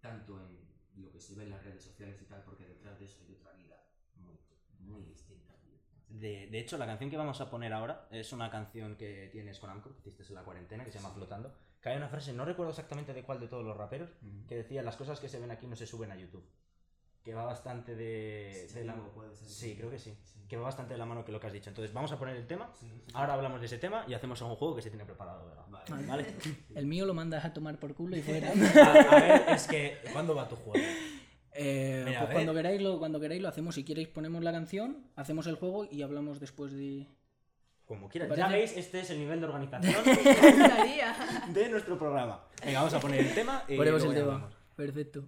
[0.00, 3.04] tanto en lo que se ve en las redes sociales y tal, porque detrás de
[3.06, 3.76] eso hay otra vida
[4.16, 4.38] muy,
[4.80, 5.73] muy distinta, tío.
[6.08, 9.58] De, de hecho, la canción que vamos a poner ahora es una canción que tienes
[9.58, 11.16] con Amcor, que hiciste en la cuarentena, que se llama Sí.
[11.16, 11.52] Flotando.
[11.80, 14.10] Que hay una frase, no recuerdo exactamente de cuál de todos los raperos,
[14.48, 16.44] que decía: Las cosas que se ven aquí no se suben a YouTube.
[17.22, 19.48] Que va bastante de, de la puede ser.
[19.48, 20.14] Sí, creo que sí.
[20.22, 20.40] Sí.
[20.46, 21.70] Que va bastante de la mano que lo que has dicho.
[21.70, 22.70] Entonces, vamos a poner el tema.
[22.78, 23.12] Sí, sí.
[23.14, 25.46] Ahora hablamos de ese tema y hacemos un juego que se tiene preparado.
[25.46, 25.64] Vega.
[25.70, 26.06] Vale.
[26.06, 26.34] ¿Vale?
[26.74, 28.50] El mío lo mandas a tomar por culo y fuera.
[28.52, 29.98] a, a ver, es que.
[30.12, 30.84] ¿Cuándo va tu juego?
[31.54, 33.74] Eh, Mira, pues cuando queráis, lo, cuando queráis lo hacemos.
[33.76, 37.06] Si queréis ponemos la canción, hacemos el juego y hablamos después de...
[37.86, 38.30] Como quieras.
[38.30, 38.74] ¿Te Ya parece?
[38.74, 40.02] veis, este es el nivel de organización
[41.52, 42.40] de nuestro programa.
[42.64, 44.32] Venga, vamos a poner el tema y Ponemos el tema.
[44.34, 44.54] hablamos.
[44.74, 45.24] Perfecto.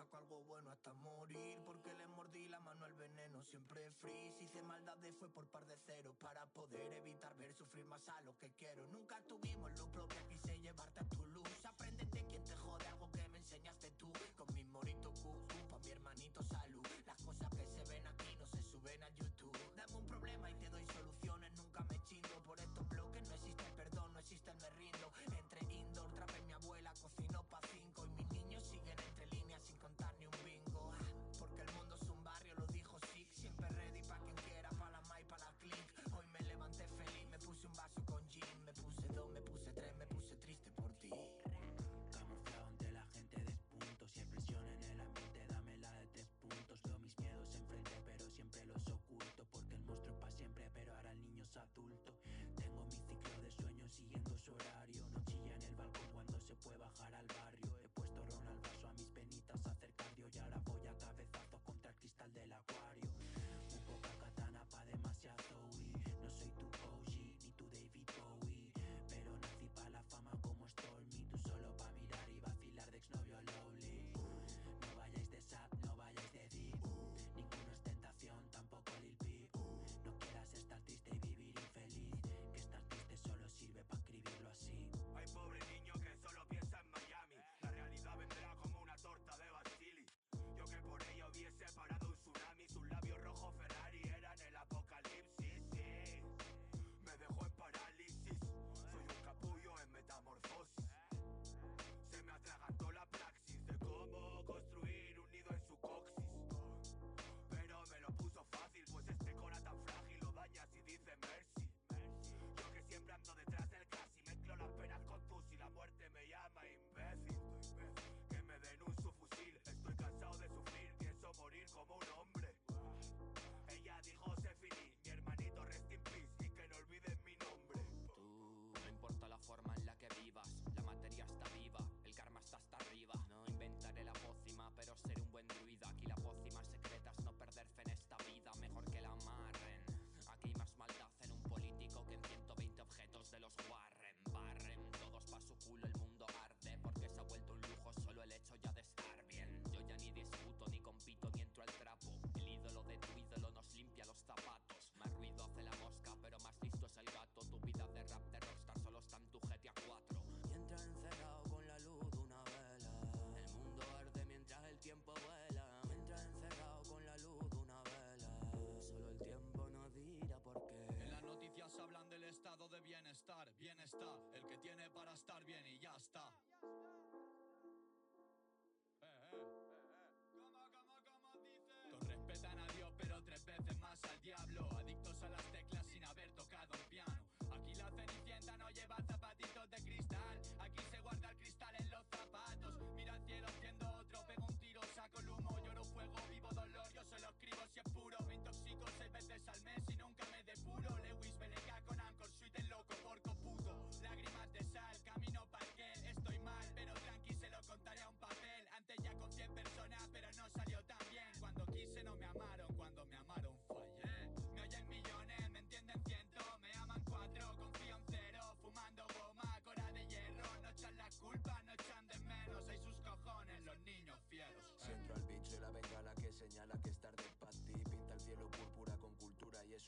[0.00, 1.58] Saco algo bueno hasta morir.
[1.64, 3.42] Porque le mordí la mano al veneno.
[3.44, 4.32] Siempre free.
[4.38, 6.16] Si hice maldades fue por par de ceros.
[6.16, 8.86] Para poder evitar ver sufrir más a lo que quiero.
[8.88, 10.18] Nunca tuvimos lo propio.
[10.28, 11.64] Quise llevarte a tu luz.
[11.64, 14.10] Aprende de quien te jode algo que me enseñaste tú.
[14.36, 15.12] Con mi morito.
[15.70, 16.89] Pa' mi hermanito salud.
[54.58, 54.79] basura.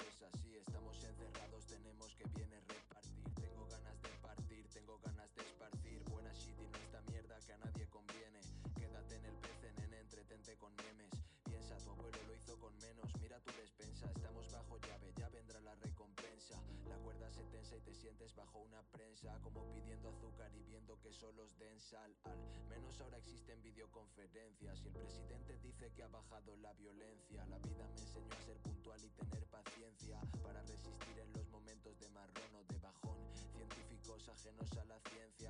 [0.09, 3.35] Es así Estamos encerrados, tenemos que viene repartir.
[3.35, 6.03] Tengo ganas de partir, tengo ganas de esparcir.
[6.11, 8.41] Buena shit y no esta mierda que a nadie conviene.
[8.77, 11.11] Quédate en el PC, nene, entretente con memes.
[11.45, 13.15] Piensa, tu abuelo lo hizo con menos.
[13.21, 16.61] Mira tu despensa, estamos bajo llave, ya vendrá la recompensa.
[16.88, 19.38] La cuerda se tensa y te sientes bajo una prensa.
[19.43, 22.17] Como pidiendo azúcar y viendo que solo os den sal.
[22.25, 27.45] Al menos ahora existen videoconferencias Y el presidente dice que ha bajado la violencia.
[27.47, 32.09] La vida me enseñó a ser y tener paciencia Para resistir en los momentos de
[32.09, 33.16] marrón o de bajón.
[33.55, 35.41] Científicos ajenos a la ciencia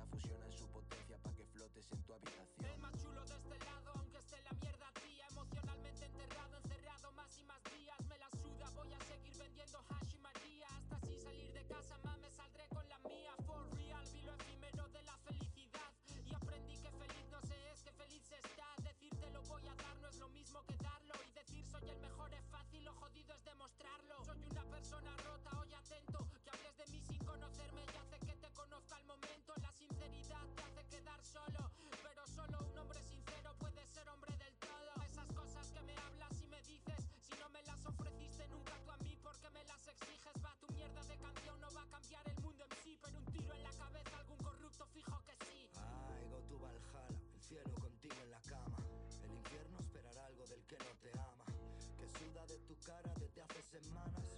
[53.83, 54.32] desde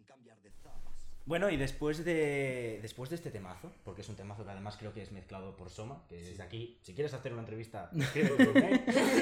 [0.00, 1.06] sin cambiar de zapas.
[1.26, 4.92] Bueno, y después de, después de este temazo, porque es un temazo que además creo
[4.94, 8.08] que es mezclado por Soma, que desde aquí, si quieres hacer una entrevista, mail.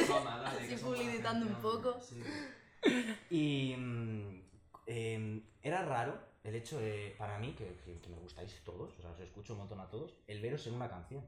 [0.06, 2.00] Toma, dale, somos publicitando un poco.
[2.00, 2.22] Sí.
[3.30, 4.40] Y mm,
[4.86, 9.02] em, era raro el hecho de, para mí, que, que- que me gustáis todos, o
[9.02, 11.24] sea, os escucho un montón a todos, el veros en una canción.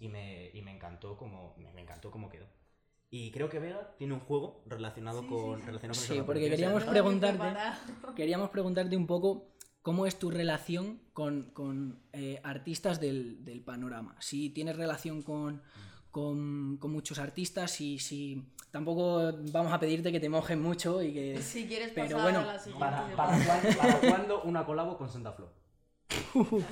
[0.00, 2.46] Y, me, y me encantó como me, me encantó cómo quedó.
[3.14, 6.48] Y creo que Vega tiene un juego relacionado Sí, con, sí, relacionado con Sí, porque
[6.48, 7.44] queríamos preguntarte,
[8.16, 14.16] queríamos preguntarte un poco cómo es tu relación con, con, eh, artistas del, del panorama.
[14.18, 15.60] Si tienes relación con,
[16.10, 21.12] con, con muchos artistas y si tampoco vamos a pedirte que te mojen mucho y
[21.12, 21.38] que...
[21.42, 23.14] Si quieres Pero pasar bueno, a la siguiente.
[23.14, 23.36] ¿Para,
[23.76, 25.52] para cuándo una colabo con Santa Flo?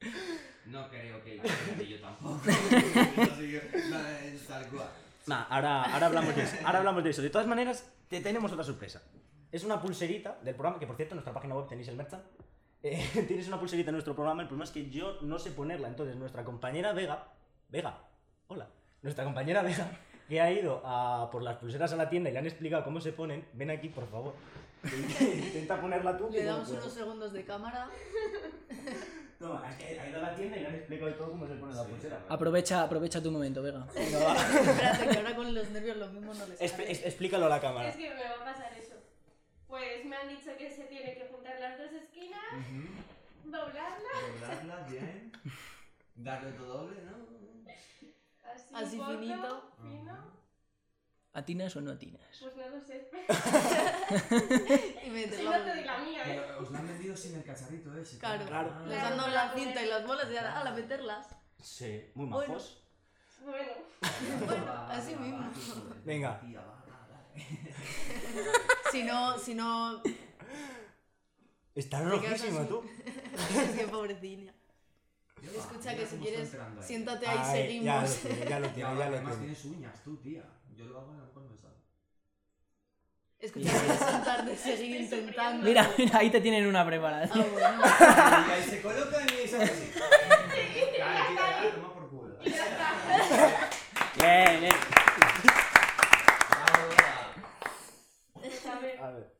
[0.70, 1.36] No creo que
[1.82, 2.40] y yo tampoco.
[2.46, 4.88] Así que, nada, es tal cual.
[5.26, 7.22] Nah, ahora, ahora, hablamos de eso, ahora hablamos de eso.
[7.22, 9.02] De todas maneras, te tenemos otra sorpresa.
[9.50, 12.22] Es una pulserita del programa, que por cierto en nuestra página web tenéis el merchan.
[12.82, 15.88] Eh, tienes una pulserita en nuestro programa, el problema es que yo no sé ponerla.
[15.88, 17.28] Entonces, nuestra compañera Vega,
[17.68, 17.98] Vega,
[18.48, 18.68] hola,
[19.02, 19.90] nuestra compañera Vega,
[20.28, 23.00] que ha ido a por las pulseras a la tienda y le han explicado cómo
[23.00, 24.34] se ponen, ven aquí, por favor.
[24.84, 26.28] Intenta ponerla tú.
[26.30, 26.82] Le no damos puedo.
[26.82, 27.88] unos segundos de cámara.
[29.40, 31.54] No, es que ha ido a la tienda y le han explicado todo cómo se
[31.54, 32.20] pone la pulsera.
[32.28, 33.86] Aprovecha, aprovecha tu momento, Vega.
[33.96, 36.90] Espérate, que ahora con los nervios lo mismo no les sale.
[36.90, 37.88] es- explícalo a la cámara.
[37.88, 38.94] Es que me va a pasar eso.
[39.68, 42.40] Pues me han dicho que se tiene que juntar las dos esquinas,
[43.44, 45.32] doblarlas, Doblarla bien.
[46.16, 47.28] Darle todo doble, ¿no?
[48.52, 49.72] así, Así corto, finito.
[49.82, 50.38] fino.
[51.34, 52.22] ¿Atinas o no atinas?
[52.40, 53.08] Pues no lo sé.
[55.26, 56.42] Si no te doy la mía, ¿eh?
[56.46, 58.18] Pero os la han vendido sin el cacharrito ese.
[58.18, 58.86] Claro, Claro.
[58.86, 61.26] les dando la cinta y las bolas y ahora, a meterlas.
[61.62, 62.84] Sí, muy majos.
[63.44, 63.72] Bueno,
[64.46, 65.50] Bueno, así mismo.
[66.04, 66.40] Venga.
[68.90, 70.02] Si no, si no
[71.74, 72.82] Estás rojísima tú.
[73.76, 74.52] que pobrecina.
[75.42, 76.50] Escucha que si quieres,
[76.80, 78.20] siéntate ahí, Ay, ya lo seguimos.
[78.36, 79.54] tiene, ya lo tiene, ya lo además tiene.
[79.54, 80.42] tienes uñas tú, tía.
[80.74, 81.74] Yo lo hago y a lo mejor no me sale.
[83.40, 85.64] Escucha, sentarte, seguir intentando.
[85.64, 87.28] Mira, mira, ahí te tienen una preparada.
[87.32, 87.82] Ah, bueno.
[88.48, 89.92] Y ahí se coloca y me así.
[90.92, 92.36] Tía, ya, toma por culo.
[94.16, 94.74] Bien, bien.
[98.72, 99.38] A ver, A ver.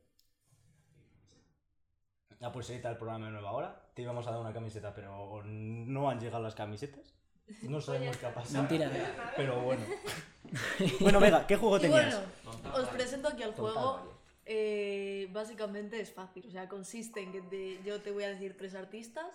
[2.38, 3.82] La pulserita del programa de Nueva Hora.
[3.94, 7.14] Te íbamos a dar una camiseta, pero no han llegado las camisetas.
[7.62, 8.58] No sabemos qué ha pasado.
[8.62, 8.90] Mentira.
[9.36, 9.82] Pero bueno.
[11.00, 12.14] Bueno, venga, ¿qué juego Y tenías?
[12.44, 14.00] bueno, os presento aquí el juego.
[14.46, 18.56] Eh, básicamente es fácil, o sea, consiste en que te- yo te voy a decir
[18.56, 19.26] tres artistas,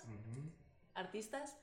[0.95, 1.55] artistas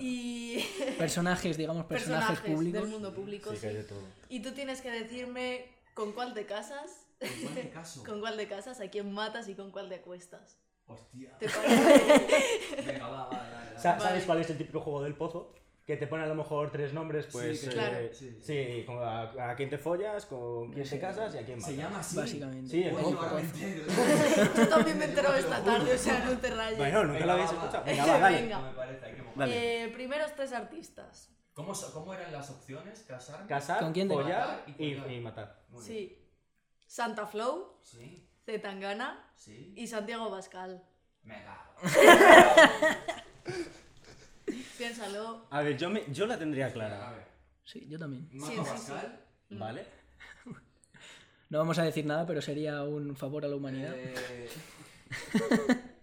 [0.00, 0.58] y
[0.98, 2.82] Personajes, digamos, personajes, personajes públicos.
[2.82, 3.52] del mundo público.
[3.52, 3.78] Sí, que hay sí.
[3.78, 4.00] de todo.
[4.28, 8.02] Y tú tienes que decirme con cuál te casas, ¿En cuál te caso?
[8.04, 10.58] con cuál te casas, a quién matas y con cuál te acuestas.
[10.88, 11.36] Hostia.
[11.38, 12.82] ¿Te parece?
[12.86, 13.38] Venga, va, va, va.
[13.38, 13.78] va.
[13.78, 14.24] Sa- ¿Sabes Vale.
[14.26, 15.54] cuál es el típico juego del pozo?
[15.86, 17.60] Que te pone a lo mejor tres nombres, pues.
[17.60, 17.98] que- eh, Claro.
[18.12, 21.58] Sí, Sí, con a, a quién te follas, con quién te casas y a quién
[21.60, 21.74] matas.
[21.74, 22.16] Se llama así.
[22.16, 22.68] Básicamente.
[22.70, 23.86] Sí, el entero.
[24.56, 26.78] Yo también me entero esta tarde, o sea, no te rayes.
[26.78, 27.84] Bueno, nunca Venga, lo habéis escuchado.
[27.86, 28.42] Venga, va, dale.
[28.42, 28.58] Venga.
[28.58, 29.38] No me parece, hay que mojar.
[29.38, 29.84] Dale.
[29.84, 31.32] Eh, primeros tres artistas.
[31.52, 33.02] ¿Cómo, ¿Cómo eran las opciones?
[33.04, 33.46] ¿Casar?
[33.46, 35.62] Casar, ¿Con quién follar matar y y, matar.
[35.68, 35.98] Muy bien.
[35.98, 36.18] Sí.
[36.88, 39.72] Santa Flow, Sí, Zetangana sí.
[39.76, 40.82] y Santiago Bascal.
[41.22, 41.72] Me cago.
[44.76, 45.46] Piénsalo.
[45.50, 47.10] A ver, yo, me, yo la tendría A clara.
[47.12, 47.26] ver.
[47.64, 48.28] Sí, yo también.
[48.30, 49.20] Sí, sí, Pascal.
[49.50, 49.86] ¿Vale?
[51.48, 53.94] No vamos a decir nada, pero sería un favor a la humanidad.
[53.96, 54.48] Eh...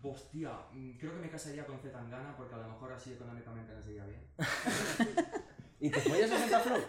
[0.00, 3.82] Hostia, mm, creo que me casaría con Zetangana porque a lo mejor así económicamente no
[3.82, 4.24] sería bien.
[5.80, 6.84] ¿Y te follas a Santa Flow?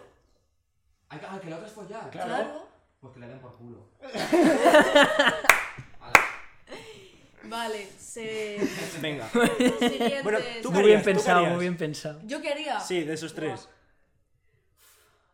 [1.09, 2.11] Ay, ah, que la otra es follar.
[2.11, 2.27] Claro.
[2.29, 2.67] Claro.
[2.99, 3.89] Pues que le den por culo.
[7.49, 8.57] Vale, se.
[9.01, 9.29] Venga.
[9.29, 10.23] Siguientes.
[10.23, 12.19] Bueno, tú Muy bien pensado, muy bien pensado.
[12.25, 12.79] Yo quería.
[12.79, 13.67] Sí, de esos tres.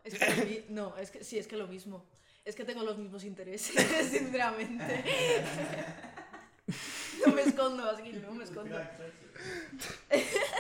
[0.04, 2.06] Es que no, es que sí, es que lo mismo.
[2.44, 3.76] Es que tengo los mismos intereses,
[4.12, 5.04] sinceramente.
[7.26, 8.78] No me escondo, así no me escondo.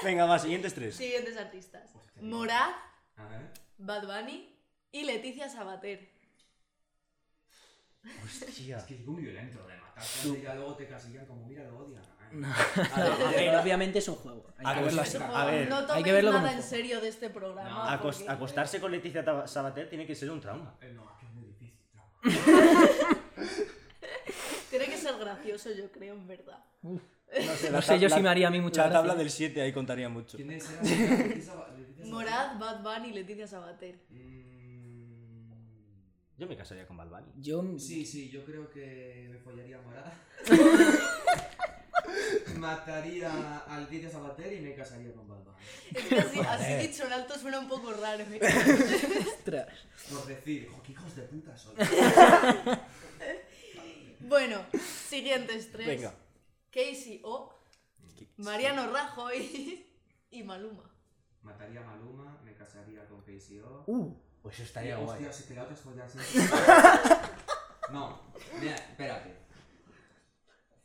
[0.04, 0.95] Venga, va, siguientes tres.
[0.95, 1.89] Siguientes artistas.
[2.22, 2.72] Morad,
[3.18, 3.41] A ver.
[3.78, 4.49] Bad Bunny
[4.91, 6.12] y Leticia Sabater.
[8.24, 8.78] Hostia.
[8.78, 10.04] Es que es muy violento de matar.
[10.26, 12.01] y ya luego te casillan como, mira, lo odian.
[12.32, 12.43] Ay,
[13.26, 14.45] A ver, obviamente es un juego.
[14.58, 15.24] Hay A que ver, verlo es así.
[15.24, 17.95] A ver, no hay que verlo nada en serio de este programa.
[17.95, 20.76] No, porque- acostarse con Leticia Sabater tiene que ser un trauma.
[20.82, 21.80] Eh, no, es que es muy difícil.
[21.93, 22.04] no.
[24.70, 26.60] Tiene que ser gracioso, yo creo, en verdad.
[27.34, 29.18] No sé, No sé yo si me haría a mí mucha La tabla gracia.
[29.24, 30.38] del 7 ahí contaría mucho.
[30.38, 30.70] Leticia
[31.41, 31.84] Sabater.
[32.06, 33.95] Morad, Bad Bunny y Leticia Sabater.
[34.12, 34.53] Mm,
[36.38, 37.32] Yo me casaría con Bad Bunny.
[37.38, 40.14] Yo, Sí, sí, yo creo que me follaría a Morada.
[42.58, 45.58] Mataría a Leticia Sabater y me casaría con Bad Bunny.
[45.94, 48.24] Es que así, así dicho en alto suena un poco raro.
[48.24, 48.40] ¿eh?
[49.28, 49.68] ostras.
[50.10, 51.76] Por decir, "Jo, qué hijos de puta soy.
[54.26, 54.66] Bueno,
[55.10, 55.86] siguientes tres.
[55.86, 56.16] Venga.
[56.72, 57.54] Casey O,
[58.38, 59.86] Mariano Rajoy
[60.32, 60.90] y Maluma.
[61.42, 63.84] Mataría a Maluma, me casaría con KCO.
[63.86, 65.26] Uh, pues eso estaría Y, guay.
[65.26, 66.41] Hostia, si te la otra es follar siempre.
[67.91, 68.20] No,
[68.62, 69.36] mira, espérate.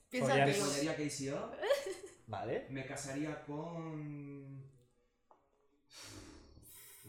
[0.08, 1.52] Piensa Follar Me que follaría a KCO,
[2.28, 2.66] Vale.
[2.70, 4.64] me casaría con.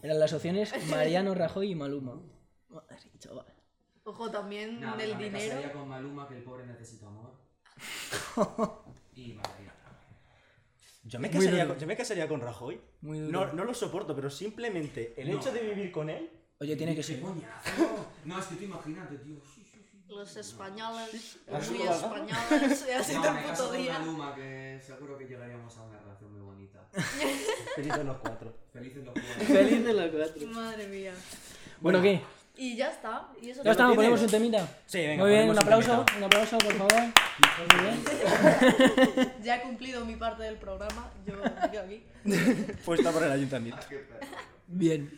[0.02, 2.22] Eran las opciones Mariano Rajoy y Maluma.
[2.70, 3.45] Madre, chaval.
[4.04, 5.50] Ojo, también Nah, el me dinero.
[5.56, 7.34] casaría con Maluma, que el pobre necesita amor.
[9.16, 10.08] y mataría a Rajoy.
[11.04, 11.74] Yo me, Muy casaría duro.
[11.76, 12.82] con, yo me casaría con Rajoy.
[13.02, 13.47] Muy duro.
[13.47, 15.38] No, no lo soporto, pero simplemente el No.
[15.38, 16.30] hecho de vivir con él.
[16.62, 17.22] Oye, tiene que ¡Qué ser.
[18.26, 19.38] No, es que tú imagínate, tío.
[19.55, 20.03] Sí, sí, sí.
[20.10, 23.99] Los españoles, ¿Has muy españoles, he sido No, el me puto día.
[23.99, 26.86] Maluma, que seguro que llegaríamos a una relación muy bonita.
[27.76, 28.53] Felices los cuatro.
[28.74, 29.45] Felices los cuatro.
[29.45, 30.47] Feliz de los cuatro.
[30.47, 31.14] Madre mía.
[31.80, 32.22] Bueno, ¿qué?
[32.57, 33.30] Y ya está.
[33.41, 34.10] Y eso Ya estamos, tienes?
[34.10, 34.68] ponemos un temita.
[34.86, 37.01] Sí, venga, Muy bien, un aplauso, un aplauso, por favor.
[37.01, 39.34] Muy bien.
[39.43, 41.10] Ya he cumplido mi parte del programa.
[41.26, 42.03] Yo me quedo aquí.
[42.84, 43.80] Puesta por el ayuntamiento.
[43.88, 44.28] Qué perro.
[44.68, 45.18] Bien.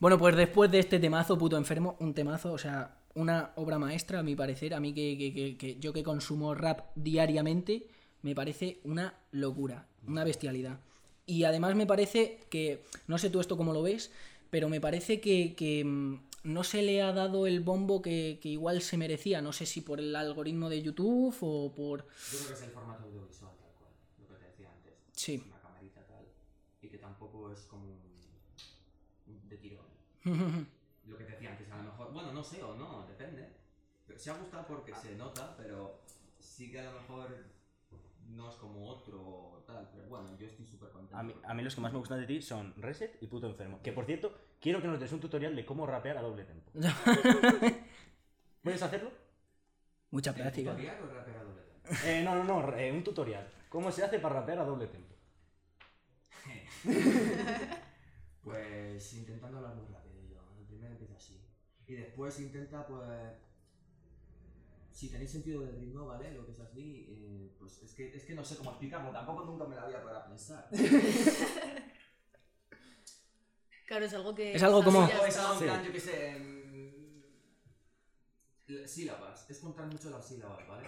[0.00, 4.20] Bueno, pues después de este temazo, puto enfermo, un temazo, o sea, una obra maestra,
[4.20, 7.88] a mi parecer, a mí que, que- que- que yo que consumo rap diariamente,
[8.22, 10.78] me parece una locura, una bestialidad.
[11.26, 14.12] Y además me parece que, no sé tú esto cómo lo ves,
[14.50, 18.48] pero me parece que, que, mm, no se le ha dado el bombo que, que
[18.50, 22.04] igual se merecía, no sé si por el algoritmo de YouTube o por...
[22.06, 23.90] Yo creo que es el formato audiovisual, tal cual,
[24.20, 24.92] lo que te decía antes.
[25.12, 25.42] Sí.
[25.44, 26.24] Una camarita tal.
[26.80, 29.84] Y que tampoco es como un, un de tirón.
[31.06, 33.48] Lo que te decía antes, a lo mejor, bueno, no sé o no, depende.
[34.06, 36.00] Pero se ha gustado porque se nota, pero
[36.38, 37.28] sí que a lo mejor
[38.28, 39.88] no es como otro o tal.
[39.92, 41.16] Pero bueno, yo estoy súper contento.
[41.16, 43.46] A mí, a mí los que más me gustan de ti son Reset y Puto
[43.46, 43.80] Enfermo.
[43.82, 46.70] Que por cierto, quiero que nos des un tutorial de cómo rapear a doble tempo.
[48.62, 49.10] ¿Puedes hacerlo?
[50.10, 50.70] Mucha ¿El práctica.
[50.70, 51.96] tutorial o el rapero doble tempo?
[52.04, 53.48] Eh, no, no, no, eh, un tutorial.
[53.68, 55.14] ¿Cómo se hace para rapear a doble tempo?
[58.42, 60.40] Pues intentando hablar muy rápido yo.
[60.58, 61.38] El primero empieza así.
[61.88, 63.00] Y después intenta, pues.
[64.92, 66.32] Si tenéis sentido del ritmo, ¿vale?
[66.32, 69.44] Lo que es así, eh, pues es que, es que no sé cómo explicarlo, tampoco
[69.44, 70.68] nunca me la había para pensar.
[73.86, 74.54] Claro, es algo que.
[74.54, 75.64] Es algo como- es algo en Sí.
[75.64, 76.28] plan, yo qué sé.
[76.36, 76.58] em,
[78.86, 80.86] Sílabas, es contar mucho las sílabas, ¿vale?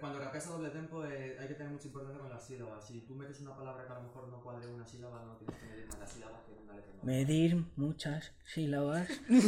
[0.00, 2.84] Cuando rapeas a doble tempo eh, hay que tener mucha importancia con las sílabas.
[2.86, 5.56] Si tú metes una palabra que a lo mejor no cuadre una sílaba, no tienes
[5.60, 6.92] que medir más las sílabas que una letra.
[6.94, 7.06] normal.
[7.14, 9.08] Medir muchas sílabas.
[9.28, 9.40] Sí,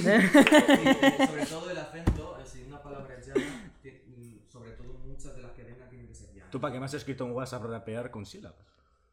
[1.27, 5.43] sobre todo el acento, eh, si una palabra es llana, mm, sobre todo muchas de
[5.43, 6.51] las que vengan tienen que ser llanas.
[6.51, 8.59] ¿Tú para qué me has escrito un WhatsApp rapear con sílabas?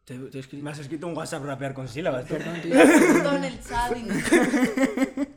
[0.05, 0.17] Te-
[0.61, 2.25] Me has escrito un WhatsApp rapear con sílabas.
[2.25, 2.75] Perdón, tío.
[3.33, 3.97] En el chat.
[3.97, 4.03] y-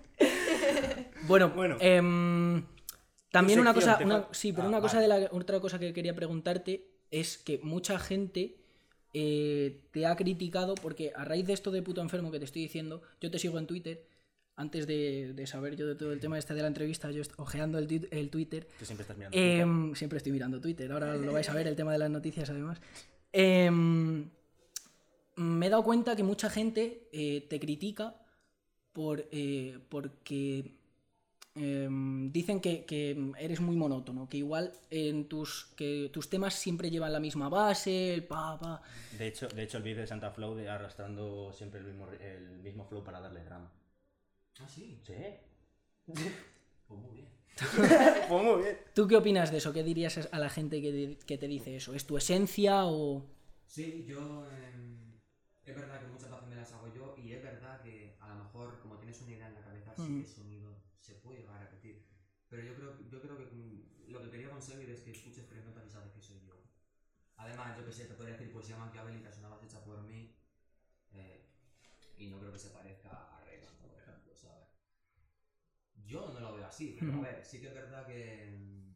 [1.27, 1.77] Bueno, Bueno.
[1.81, 2.63] em,
[3.39, 5.15] también una cosa, una- sí, pero Ah, una cosa vale.
[5.15, 8.57] de la, otra cosa que quería preguntarte es que mucha gente
[9.15, 12.63] eh, te ha criticado porque a raíz de esto de puto enfermo que te estoy
[12.63, 14.05] diciendo, yo te sigo en Twitter.
[14.59, 17.35] Antes de, de saber yo de todo el tema este de la entrevista, yo est-
[17.39, 19.37] ojeando el, el Twitter, Tú siempre estás mirando.
[19.37, 22.49] Em, siempre estoy mirando Twitter, ahora lo vais a ver, el tema de las noticias
[22.49, 22.81] además.
[23.33, 24.31] Em,
[25.37, 28.15] me he dado cuenta que mucha gente eh, te critica
[28.95, 30.76] por, eh, porque
[31.57, 36.91] em, dicen que, que eres muy monótono, que igual en tus, que tus temas siempre
[36.91, 38.83] llevan la misma base, el pa, pa.
[39.19, 42.61] De hecho, de hecho el vídeo de Santa Flow de arrastrando siempre el mismo, el
[42.63, 43.73] mismo flow para darle drama.
[44.61, 45.01] Ah, sí.
[45.03, 45.15] Sí.
[46.89, 47.29] Pues muy bien.
[48.29, 48.79] pues muy bien.
[48.95, 49.73] ¿Tú qué opinas de eso?
[49.73, 51.95] ¿Qué dirías a la gente que, que te dice eso?
[51.95, 53.25] ¿Es tu esencia o...?
[53.67, 54.47] Sí, yo.
[54.53, 55.19] em,
[55.65, 58.45] es verdad que muchas veces me las hago yo y es verdad que a lo
[58.45, 60.21] mejor, como tienes una idea en la cabeza, sí Mm.
[60.23, 62.05] que el sonido se puede llegar a repetir.
[62.57, 65.85] Pero yo creo, yo creo que mm, lo que quería conseguir es que escuches notas
[65.85, 66.59] y sabes que soy yo.
[67.37, 70.31] Además, yo que sé, te podría decir poesía maquiavélica, es una base hecha por mí.
[71.11, 71.43] eh,
[72.17, 74.79] y no creo que se parezca a Reagan, por ejemplo, ¿sabes?
[76.05, 78.93] Yo no lo veo así, pero a ver, sí que es verdad que mm,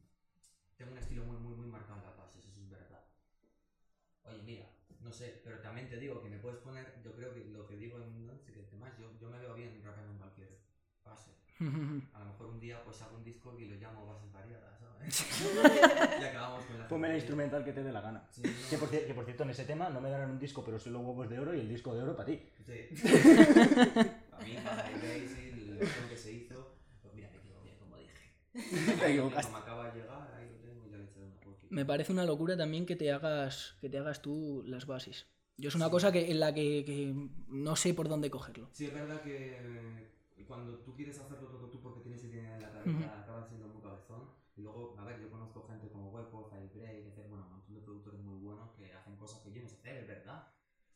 [0.76, 3.02] tengo un estilo muy, muy, muy marcado en las bases, eso es verdad.
[4.24, 7.44] Oye, mira, no sé, pero también te digo que me puedes poner, yo creo que
[7.44, 10.18] lo que digo en no sé qué temas, yo, yo me veo bien rapeando en
[10.18, 10.56] cualquier
[11.04, 11.36] base.
[11.61, 15.26] A lo mejor un día pues hago un disco y lo llamo bases variadas, ¿sabes?
[16.20, 17.16] y acabamos con la Ponme tontería.
[17.16, 18.26] instrumental que te dé la gana.
[18.30, 18.98] Sí, no, Que por, sí.
[19.06, 21.28] que por cierto, en ese tema no me darán un disco, pero sí los huevos
[21.28, 22.40] de oro y el disco de oro para ti.
[22.64, 22.88] Sí.
[24.32, 27.96] A mí, para el Daisy, la canción que se hizo, pues mira, me equivoqué, como
[27.98, 28.96] dije.
[28.98, 29.52] Te equivocaste.
[29.52, 31.66] Como acaba de llegar, ahí lo tengo y ya le echaré una poquita.
[31.74, 35.26] Me parece una locura también que te hagas, que te hagas tú las bases.
[35.58, 37.14] Yo es una cosa que, en la que, que
[37.48, 38.70] no sé por dónde cogerlo.
[38.72, 40.08] Sí, es verdad que
[40.41, 43.68] eh, cuando tú quieres hacerlo todo tú porque tienes idea en la cabeza, acabas siendo
[43.68, 44.30] muy cabezón.
[44.57, 47.26] Y luego, a ver, yo conozco gente como Hueco, Break, etc.
[47.28, 49.97] Bueno, un montón de productores muy buenos que hacen cosas que yo no sé hacer,
[49.99, 50.49] es verdad.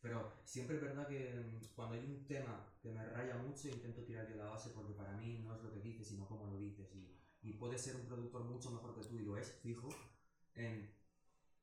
[0.02, 4.02] Pero siempre es verdad que mm, cuando hay un tema que me raya mucho, intento
[4.02, 6.58] tirar yo la base porque para mí no es lo que dices, sino cómo lo
[6.58, 6.94] dices.
[6.94, 9.88] Y, y puedes ser un productor mucho mejor que tú, y lo es, fijo,
[10.54, 10.90] en-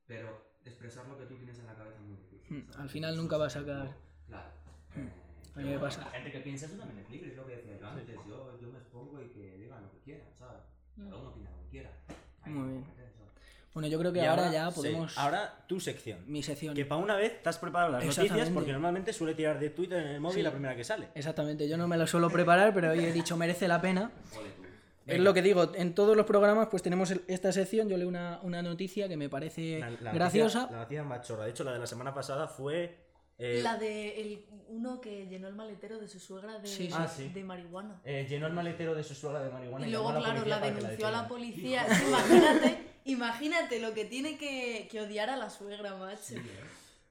[0.08, 2.58] pero expresar lo que tú tienes en la cabeza es muy difícil.
[2.58, 2.80] Mm, ¿sabes?
[2.80, 3.96] al final nunca va a sacar-
[4.28, 4.52] Claro.
[4.96, 5.21] Mm.
[5.56, 6.02] A mí me bueno, pasa.
[6.02, 8.08] La gente que piensa eso también es libre, es lo que decía yo antes.
[8.28, 10.62] Yo, yo me expongo y que digan lo que quieran, ¿sabes?
[10.96, 11.90] Cada uno opina lo que quiera.
[12.44, 12.86] Ahí Muy bien.
[13.74, 15.18] Bueno, yo creo que Y ahora, ya sí, podemos...
[15.18, 16.20] ahora tu sección.
[16.28, 16.76] Mi sección.
[16.76, 20.02] Que para una vez te has preparado las noticias porque normalmente suele tirar de Twitter
[20.02, 20.42] en el móvil Sí.
[20.44, 21.08] la primera que sale.
[21.16, 24.12] Exactamente, yo no me lo suelo preparar, pero hoy he dicho merece la pena.
[25.08, 28.40] Es lo que digo, en todos los programas pues tenemos esta sección, yo leo una,
[28.44, 30.60] una noticia que me parece La- la graciosa.
[30.62, 31.44] Noticia, la noticia más chorra.
[31.46, 32.98] De hecho, la de la semana pasada fue.
[33.42, 36.94] Eh, La de el, uno que llenó el maletero de su suegra de, Sí, sí.
[36.94, 37.28] Ah, sí.
[37.30, 38.00] de marihuana.
[38.06, 41.08] eh, llenó el maletero de su suegra de marihuana Y y, luego, claro, la denunció
[41.08, 41.86] a la policía.
[41.94, 46.22] Sí, imagínate, imagínate lo que tiene que, que odiar a la suegra, macho.
[46.24, 46.42] Sí, ¿eh?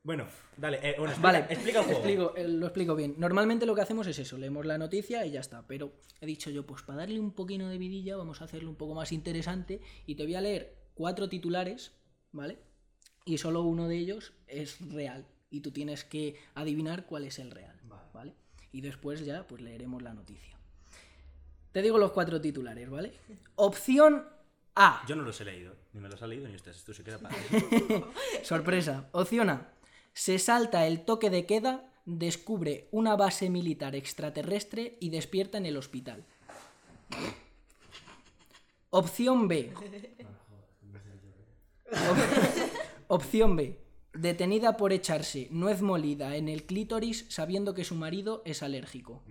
[0.03, 0.26] Bueno,
[0.57, 1.99] dale, eh, bueno, explica, Vale, explica el juego.
[2.01, 3.14] explico, eh, lo explico bien.
[3.18, 5.66] Normalmente lo que hacemos es eso, leemos la noticia y ya está.
[5.66, 8.76] Pero he dicho yo, pues para darle un poquito de vidilla, vamos a hacerlo un
[8.76, 11.93] poco más interesante y te voy a leer cuatro titulares,
[12.33, 12.59] ¿vale?
[13.26, 15.26] Y solo uno de ellos es real.
[15.51, 17.75] Y tú tienes que adivinar cuál es el real,
[18.15, 18.35] ¿vale?
[18.73, 20.57] Y después ya, pues leeremos la noticia.
[21.73, 23.13] Te digo los cuatro titulares, ¿vale?
[23.57, 24.27] Opción
[24.77, 25.03] A.
[25.09, 27.19] Yo no los he leído, ni me los ha leído ni ustedes, esto se queda
[27.19, 27.35] para
[28.43, 29.09] Sorpresa.
[29.13, 29.73] Opción A.
[30.13, 35.77] Se salta el toque de queda, descubre una base militar extraterrestre y despierta en el
[35.77, 36.25] hospital.
[38.91, 39.73] Opción B.
[41.93, 42.19] Op-
[43.09, 43.79] Opción B.
[44.13, 49.23] Detenida por echarse nuez molida en el clítoris sabiendo que su marido es alérgico.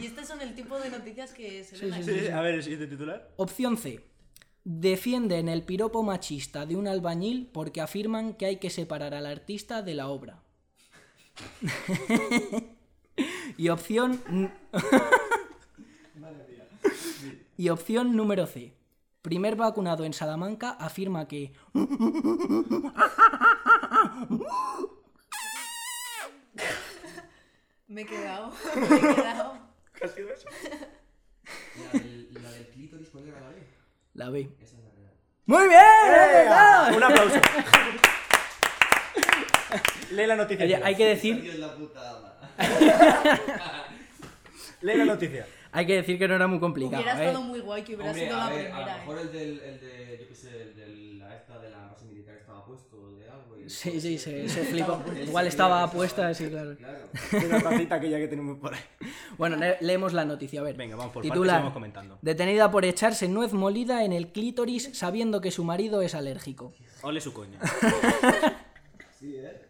[0.00, 2.10] Y este son el tipo de noticias que se ven sí, aquí.
[2.10, 2.28] sí, sí.
[2.28, 3.30] A ver, el siguiente titular.
[3.36, 4.00] Opción C.
[4.64, 9.82] Defienden el piropo machista de un albañil porque afirman que hay que separar al artista
[9.82, 10.42] de la obra.
[13.58, 14.22] y opción.
[17.58, 18.72] y opción número C.
[19.22, 21.52] Primer vacunado en Salamanca afirma que.
[27.86, 28.52] Me he quedado.
[28.76, 29.60] Me he quedado.
[30.00, 33.56] La del, la del clítoris, ¿cuál era la B?
[34.14, 34.50] La B.
[34.60, 35.12] Esa es la real.
[35.46, 36.96] ¡Muy bien!
[36.96, 37.40] Un aplauso.
[40.12, 40.64] Lee la noticia.
[40.64, 41.36] Oye, hay que decir.
[44.80, 45.46] Lee la noticia.
[45.72, 47.02] Hay que decir que no era muy complicado.
[47.02, 47.26] Hubiera ¿eh?
[47.26, 48.98] estado muy guay que hubiera Hombre, sido a la ver, a lo primera.
[48.98, 49.20] mejor ¿eh?
[49.22, 50.86] el del, el de, yo qué sé, el de
[51.18, 53.70] la esta de la base militar estaba puesto de algo y...
[53.70, 55.00] Sí, sí, se, se flipó.
[55.26, 56.76] Igual estaba puesta, sí, claro.
[56.76, 56.98] Claro.
[57.48, 58.80] La tacita aquella que tenemos por ahí.
[59.38, 60.76] Bueno, le- leemos la noticia, a ver.
[60.76, 61.58] Venga, vamos por partes Titular.
[61.60, 62.18] vamos comentando.
[62.20, 66.72] Detenida por echarse nuez molida en el clítoris sabiendo que su marido es alérgico.
[67.02, 67.58] Ole su coño.
[69.18, 69.60] Sí, ¿eh?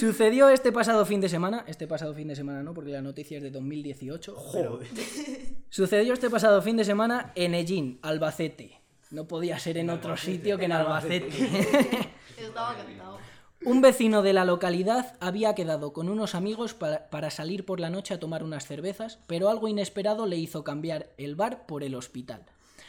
[0.00, 3.38] Sucedió este pasado fin de semana, este pasado fin de semana no, porque la noticia
[3.38, 4.36] es de 2018.
[4.52, 4.88] pero- Joder.
[5.70, 8.78] Sucedió este pasado fin de semana en Ellín, Albacete.
[9.10, 11.28] No podía ser en otro sitio que en Albacete.
[12.36, 13.16] Estaba cantado.
[13.64, 17.88] Un vecino de la localidad había quedado con unos amigos para, para salir por la
[17.88, 21.94] noche a tomar unas cervezas, pero algo inesperado le hizo cambiar el bar por el
[21.94, 22.44] hospital.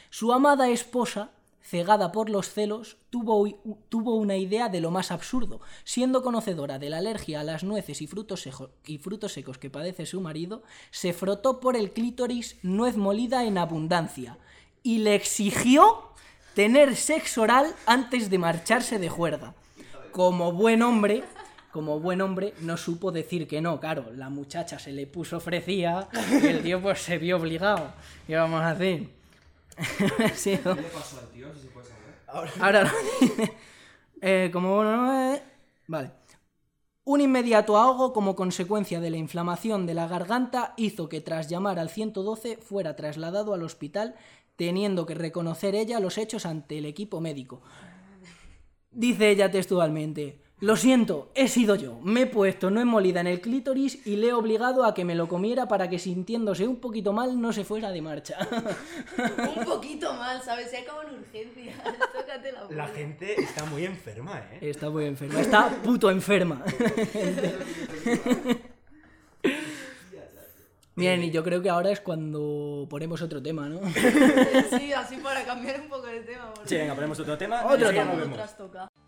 [0.10, 1.32] Su amada esposa,
[1.70, 5.60] cegada por los celos, tuvo, una idea de lo más absurdo.
[5.84, 9.70] Siendo conocedora de la alergia a las nueces y frutos, sejo- y frutos secos que
[9.70, 14.38] padece su marido, se frotó por el clítoris nuez molida en abundancia
[14.82, 16.04] y le exigió
[16.54, 19.54] tener sexo oral antes de marcharse de juerga.
[20.12, 21.24] Como buen hombre,
[21.74, 23.80] como buen hombre, no supo decir que no.
[23.82, 26.08] Claro, la muchacha se le puso ofrecía
[26.42, 27.94] y el tío pues se vio obligado.
[28.26, 29.17] ¿Qué vamos a hacer?
[30.36, 30.76] Sí, ¿no?
[30.76, 32.52] ¿Qué le pasó al tío, si se puede saber?
[32.60, 32.92] Ahora.
[34.20, 35.44] Eh, como bueno, eh,
[35.86, 36.10] Vale.
[37.04, 41.78] Un inmediato ahogo como consecuencia de la inflamación de la garganta hizo que tras llamar
[41.78, 44.16] al 112 fuera trasladado al hospital
[44.56, 47.62] teniendo que reconocer ella los hechos ante el equipo médico.
[48.92, 53.42] Dice ella textualmente, lo siento, he sido yo, me he puesto no molida en el
[53.42, 57.14] clítoris y le he obligado a que me lo comiera para que sintiéndose un poquito
[57.14, 58.38] mal no se fuera de marcha.
[59.58, 60.72] Un poquito mal, ¿sabes?
[60.72, 61.74] Se acabó en urgencia.
[62.14, 62.88] Tócate la La polla.
[62.88, 64.58] gente está muy enferma, ¿eh?
[64.62, 66.64] Está muy enferma, está puto enferma.
[70.96, 73.80] Bien, y yo creo que ahora es cuando ponemos otro tema, ¿no?
[74.80, 76.52] Sí, así para cambiar un poco de tema.
[76.52, 77.64] porque Sí, venga, ponemos otro tema.
[77.64, 78.14] Otro tema.
[78.16, 79.07] nos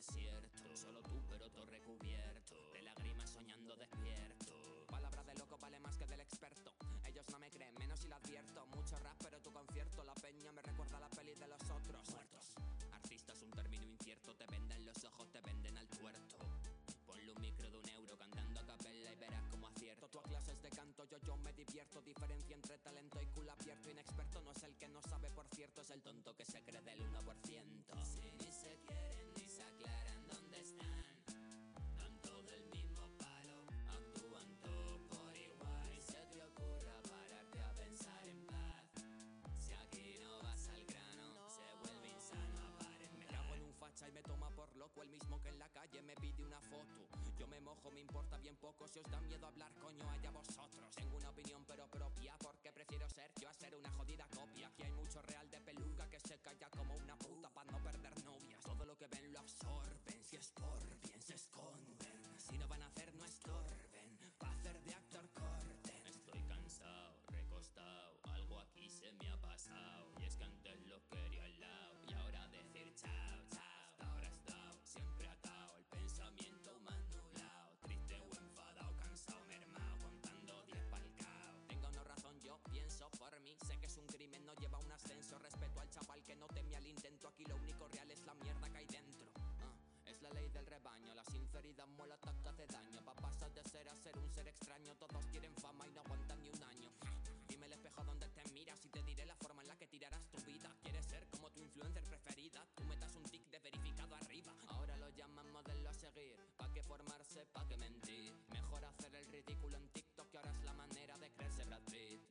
[0.00, 0.76] desierto.
[0.76, 2.54] Solo tú, pero todo recubierto.
[2.72, 4.86] De lágrimas soñando despierto.
[4.88, 6.72] Palabra de loco vale más que del experto.
[7.04, 8.66] Ellos no me creen, menos si lo advierto.
[8.74, 10.02] Mucho rap, pero tu concierto.
[10.04, 12.08] La peña me recuerda a la peli de los otros.
[12.10, 12.54] Muertos.
[12.92, 14.34] Artista es un término incierto.
[14.36, 16.38] Te venden los ojos, te venden al tuerto.
[17.06, 20.08] Ponle un micro de un euro cantando a capella y verás como acierto.
[20.08, 22.00] Tú a clases de canto, yo yo me divierto.
[22.00, 23.90] Diferencia entre talento y culo abierto.
[23.90, 26.80] Inexperto no es el que no sabe, por cierto, es el tonto que se cree
[26.80, 27.02] del
[47.68, 48.86] ojo, me importa bien poco.
[48.88, 50.94] Si os da miedo hablar, coño, allá vosotros.
[50.94, 54.68] Tengo una opinión pero propia, porque prefiero ser yo a ser una jodida copia.
[54.68, 58.24] Aquí hay mucho real de peluca que se calla como una puta para no perder
[58.24, 58.60] novias.
[58.62, 60.24] Todo lo que ven lo absorben.
[60.24, 62.38] Si es por bien, se esconden.
[62.38, 62.99] Si no van a hacer,
[86.30, 87.26] que no teme al intento.
[87.26, 89.32] Aquí lo único real es la mierda que hay dentro.
[89.58, 89.74] Ah,
[90.06, 93.04] es la ley del rebaño, la sinceridad mola hasta que hace daño.
[93.04, 96.40] Pa' pasar de ser a ser un ser extraño, todos quieren fama y no aguantan
[96.40, 96.88] ni un año.
[97.48, 100.24] Dime el espejo donde te miras y te diré la forma en la que tirarás
[100.30, 100.72] tu vida.
[100.82, 104.54] Quieres ser como tu influencer preferida, tú metas un tic de verificado arriba.
[104.68, 108.32] Ahora lo llaman modelo a seguir, pa' que formarse, pa' que mentir.
[108.52, 111.82] Mejor hacer el ridículo en TikTok que ahora es la manera de creerse Brad.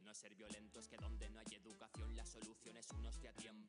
[0.05, 3.33] No es ser violento, es que donde no hay educación la solución es un hostia
[3.33, 3.68] tiempo.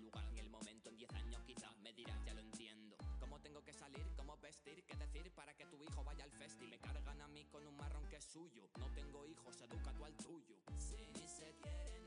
[0.00, 0.88] El lugar ni el momento.
[0.88, 2.96] En 10 años quizás me dirás, ya lo entiendo.
[3.18, 4.06] ¿Cómo tengo que salir?
[4.16, 4.82] ¿Cómo vestir?
[4.86, 6.66] ¿Qué decir para que tu hijo vaya al festi?
[6.66, 8.68] Me cargan a mí con un marrón que es suyo.
[8.78, 10.56] No tengo hijos, educa tú al tuyo.
[10.74, 11.99] Si ni se quieren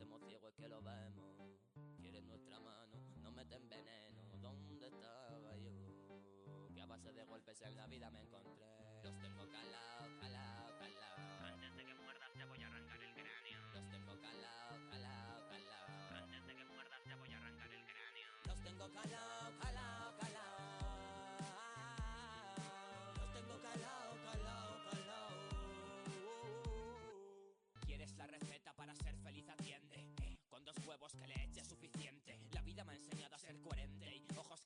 [0.00, 1.36] estemos ciegos es que lo vemos.
[1.98, 4.22] Quieren nuestra mano, nos meten veneno.
[4.40, 5.70] ¿Dónde estaba yo?
[6.72, 8.66] Que a base de golpes en la vida me encontré.
[9.04, 10.19] Los tengo calados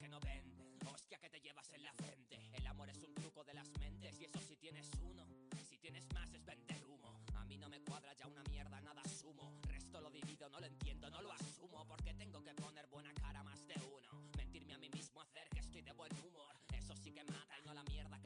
[0.04, 0.44] que no ven.
[0.84, 2.50] Hostia que te llevas en la frente.
[2.52, 5.26] El amor es un truco de las mentes y eso si tienes uno.
[5.66, 7.22] Si tienes más es vender humo.
[7.36, 9.50] A mí no me cuadra ya una mierda, nada sumo.
[9.62, 11.86] Resto lo divido, no lo entiendo, no lo asumo.
[11.88, 14.28] Porque tengo que poner buena cara más de uno.
[14.36, 16.54] Mentirme a mí mismo, hacer que estoy de buen humor.
[16.74, 18.18] Eso sí que mata y no la mierda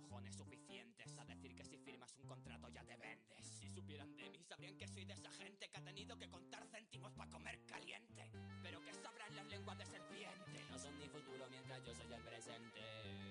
[0.00, 3.46] cojones suficientes a decir que si firmas un contrato ya te vendes.
[3.46, 6.66] Si supieran de mí, sabrían que soy de esa gente que ha tenido que contar
[6.68, 8.30] céntimos para comer caliente.
[8.62, 10.64] Pero que sabrán las lenguas de serpiente.
[10.70, 12.80] No son mi futuro mientras yo soy el presente.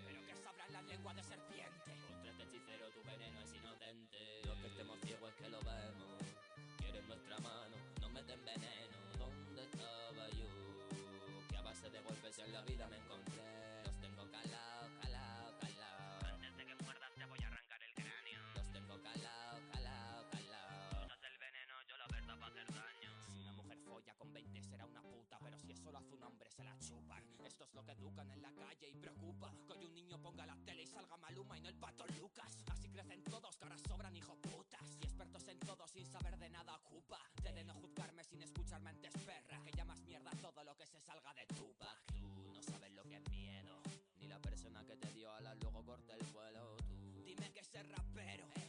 [0.05, 1.91] Pero que sabrán las lenguas de serpiente.
[2.07, 4.41] Contra este hechicero tu veneno es inocente.
[4.45, 6.21] Lo que estemos ciegos es que lo vemos.
[6.77, 8.97] Quieren nuestra mano, no meten veneno.
[9.17, 10.47] ¿Dónde estaba yo?
[11.49, 12.99] Que a base de golpes en la vida me
[24.29, 27.23] con 20 será una puta, pero si eso lo hace un hombre se la chupan.
[27.43, 29.51] Esto es lo que educan en la calle y preocupa.
[29.65, 32.63] Que hoy un niño ponga la tele y salga Maluma y no el pato Lucas.
[32.69, 34.97] Así crecen todos, que ahora sobran hijos putas.
[34.99, 37.19] Y expertos en todo sin saber de nada ocupa.
[37.41, 39.63] Te de no juzgarme sin escucharme antes perra.
[39.63, 42.05] Que llamas mierda todo lo que se salga de Tupac.
[42.19, 43.81] Tú no sabes lo que es miedo.
[44.17, 46.77] Ni la persona que te dio alas luego corta el vuelo.
[46.87, 47.23] Tú.
[47.25, 48.45] Dime que ser rapero.
[48.53, 48.68] Si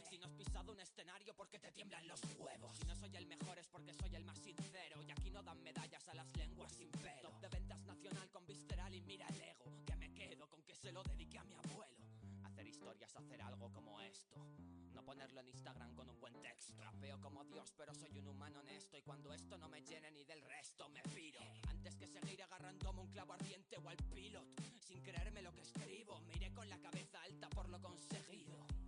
[0.61, 2.77] pisado un escenario porque te tiemblan los huevos.
[2.77, 5.01] Si no soy el mejor es porque soy el más sincero.
[5.01, 7.29] Y aquí no dan medallas a las lenguas sin pelo.
[7.29, 9.65] Top de ventas nacional con visceral y mira el ego.
[9.85, 12.05] Que me quedo con que se lo dedique a mi abuelo.
[12.43, 14.37] Hacer historias, hacer algo como esto.
[14.93, 16.79] No ponerlo en Instagram con un buen texto.
[16.79, 18.97] Rapeo como Dios, pero soy un humano honesto.
[18.97, 21.39] Y cuando esto no me llene ni del resto, me piro.
[21.69, 24.45] Antes que seguir agarrándome un clavo ardiente o al pilot.
[24.79, 28.80] Sin creerme lo que escribo, me iré con la cabeza alta por lo conseguido.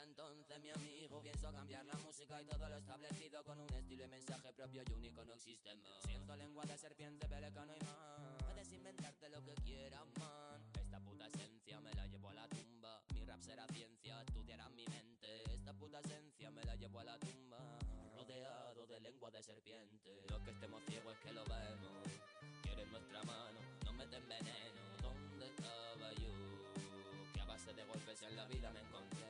[0.00, 4.04] Pero entonces, mi amigo, pienso cambiar la música y todo lo establecido con un estilo
[4.04, 6.02] y mensaje propio y único no existe más.
[6.06, 8.42] Siento lengua de serpiente, peleca no hay más.
[8.42, 10.62] Puedes inventarte lo que quieras, man.
[10.74, 13.02] Esta puta esencia me la llevo a la tumba.
[13.12, 15.42] Mi rap será ciencia, estudiarás mi mente.
[15.52, 17.78] Esta puta esencia me la llevo a la tumba.
[18.14, 20.24] Rodeado de lengua de serpiente.
[20.30, 22.08] Lo que estemos ciegos es que lo vemos.
[22.62, 24.80] Quieren nuestra mano, nos meten veneno.
[25.02, 26.32] ¿Dónde estaba yo?
[27.34, 29.29] Que a base de golpes en la vida me encontré.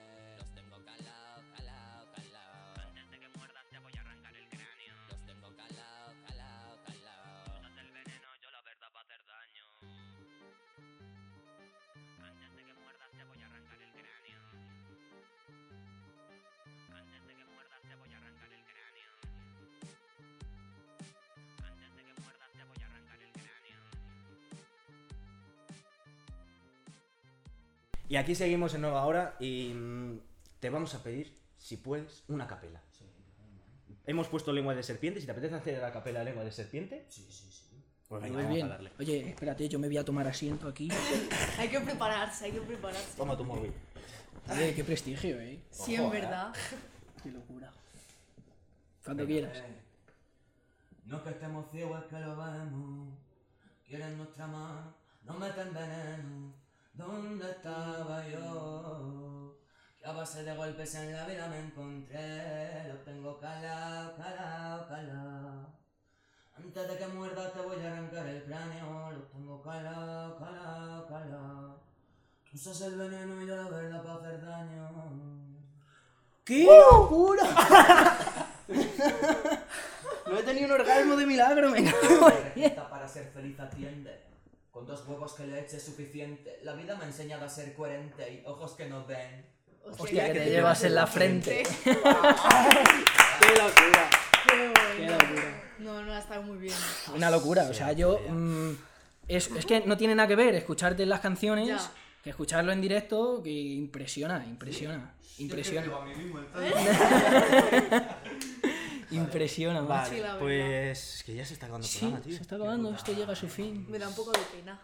[28.10, 30.18] Y aquí seguimos en Nueva Hora y mm,
[30.58, 32.82] te vamos a pedir, si puedes, una capela.
[34.04, 37.06] Hemos puesto lengua de serpiente, si te apetece hacer la capela de lengua de serpiente.
[37.08, 37.62] Sí, sí, sí.
[38.08, 38.66] Pues venga, Muy vamos bien.
[38.66, 38.90] a darle.
[38.98, 40.88] Oye, espérate, yo me voy a tomar asiento aquí.
[41.58, 43.16] Hay que prepararse, hay que prepararse.
[43.16, 43.72] Toma tu móvil.
[44.50, 45.60] Oye, qué prestigio, ¿eh?
[45.70, 46.52] Sí, en verdad.
[47.22, 47.72] Qué locura.
[49.04, 49.56] Cuando quieras.
[49.56, 49.82] Eh,
[51.04, 53.14] No es que estemos ciegos, es que lo vemos.
[53.86, 54.92] Quieren nuestra mano,
[55.24, 56.59] nos meten veneno.
[57.00, 59.56] ¿Dónde estaba yo?
[59.98, 62.88] Que a base de golpes en la vida me encontré.
[62.88, 65.80] Lo tengo calao, calao, calao.
[66.58, 69.12] Antes de que muerda te voy a arrancar el cráneo.
[69.12, 71.80] Lo tengo calao, calao, calao.
[72.52, 74.90] Usas el veneno y yo la verdad para hacer daño.
[76.44, 77.44] ¡Qué locura!
[80.26, 82.26] no he tenido un orgasmo de milagro, me cago
[82.90, 84.29] para ser feliz atiende.
[84.80, 86.58] Con dos huevos que le eches suficiente.
[86.62, 89.44] La vida me ha enseñado a ser coherente y ojos que no ven.
[89.84, 91.64] Hostia, que te llevas en la frente.
[91.84, 94.08] ¡Qué locura!
[94.48, 94.72] Qué bueno.
[94.96, 95.62] Qué locura.
[95.80, 96.74] No, no, ha estado muy bien.
[97.14, 98.20] Una locura, o sea, yo...
[98.26, 98.70] mm,
[99.28, 101.78] es, es que no tiene nada que ver escucharte las canciones Ya.
[102.24, 105.92] que escucharlo en directo, que impresiona, impresiona, impresiona.
[109.10, 110.16] Impresiona, Vale.
[110.16, 112.36] Sí, pues que ya se está acabando el Sí, programa, tío.
[112.36, 113.86] se está acabando, esto llega a su fin.
[113.88, 114.80] Me da un poco de pena.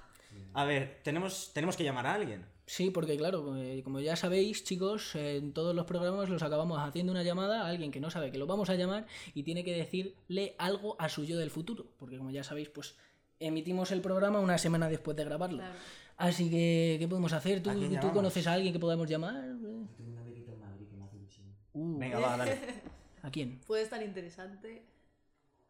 [0.55, 2.45] A ver, tenemos, tenemos que llamar a alguien.
[2.66, 6.79] Sí, porque claro, eh, como ya sabéis, chicos, eh, en todos los programas los acabamos
[6.81, 9.62] haciendo una llamada a alguien que no sabe que lo vamos a llamar y tiene
[9.62, 11.87] que decirle algo a su yo del futuro.
[11.97, 12.97] Porque como ya sabéis, pues
[13.39, 15.59] emitimos el programa una semana después de grabarlo.
[15.59, 15.74] Claro.
[16.16, 17.62] Así que, ¿qué podemos hacer?
[17.62, 19.35] ¿Tú, ¿A quién ¿tú conoces a alguien que podamos llamar?
[19.35, 21.47] Tengo una en Madrid que me hace ilusión.
[21.74, 22.59] uh, Venga, va, dale.
[23.27, 23.59] ¿A quién?
[23.66, 24.87] Puede estar interesante.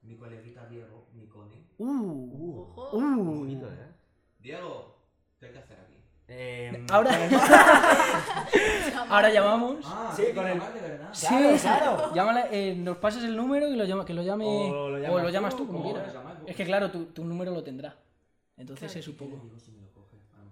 [0.03, 1.65] Mi coleguita Diego, mi cone.
[1.79, 2.97] Uh, Ojo.
[2.99, 3.25] uh.
[3.25, 3.89] Bonito, ¿eh?
[4.39, 4.95] Diego,
[5.41, 5.95] ¿qué hay que hacer aquí?
[6.29, 7.13] Eh, Ahora,
[9.09, 9.77] ahora llamamos.
[9.87, 11.09] Ah, Sí, con el- de verdad.
[11.15, 11.57] Sí, Claro,
[11.97, 12.15] claro.
[12.15, 14.45] Llámale, eh, nos pasas el número y lo llama, que lo llame.
[14.45, 16.13] O lo llamas o lo llamas tú, tú, como o quieras.
[16.13, 16.45] llamas tú.
[16.49, 17.97] Es que claro, tu, tu número lo tendrá.
[18.59, 19.01] Entonces Claro.
[19.01, 19.45] es un ¿Qué le poco.
[19.47, 20.05] digo si me lo mejor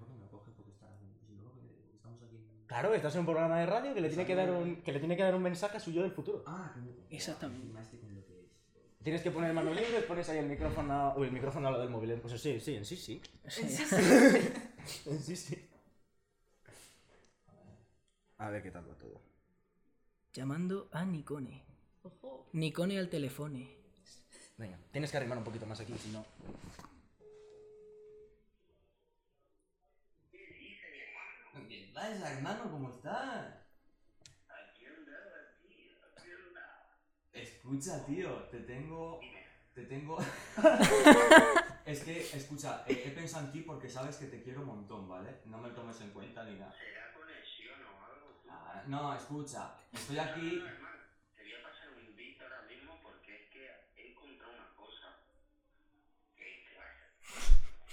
[0.08, 2.63] no me lo coge porque está si me lo coge, le digo, estamos aquí en...
[2.74, 4.98] Claro, estás en un programa de radio que le tiene que dar un, que le
[4.98, 6.42] tiene que dar un mensaje a su yo del futuro.
[6.44, 6.74] Ah,
[7.08, 7.72] que Exactamente.
[9.00, 11.88] Tienes que poner manos libres, pones ahí el micrófono, o el micrófono a lo del
[11.88, 12.14] móvil.
[12.14, 13.22] Pues sí, sí, en sí, sí.
[13.46, 13.62] Sí.
[15.06, 15.70] En sí, sí.
[18.38, 19.20] A ver qué tal va todo.
[20.32, 21.62] Llamando a Nikone.
[22.02, 22.48] Ojo.
[22.54, 23.64] Nikone al teléfono.
[24.58, 26.24] Venga, tienes que arrimar un poquito más aquí, si no.
[31.94, 32.68] ¿Qué pasa, hermano?
[32.72, 33.54] ¿Cómo estás?
[37.32, 39.20] Escucha, tío, te tengo.
[39.72, 40.18] Te tengo.
[41.86, 45.08] es que, escucha, eh, he pensado en ti porque sabes que te quiero un montón,
[45.08, 45.42] ¿vale?
[45.44, 46.72] No me tomes en cuenta ni nada.
[46.72, 48.42] ¿Será conexión o algo?
[48.50, 50.56] Ah, no, escucha, estoy aquí.
[50.56, 50.98] No, hermano,
[51.36, 55.20] te voy a pasar un beat ahora mismo porque es que he encontrado una cosa
[56.36, 57.10] que te va a hacer.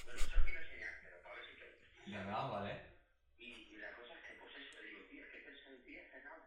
[0.05, 2.11] Pero solo quiero enseñártelo para ver si te...
[2.11, 2.91] Venga, ¿vale?
[3.39, 5.97] Y, y la cosa es que, pues eso, digo, tío, es que pensé en ti
[5.97, 6.45] hace nada.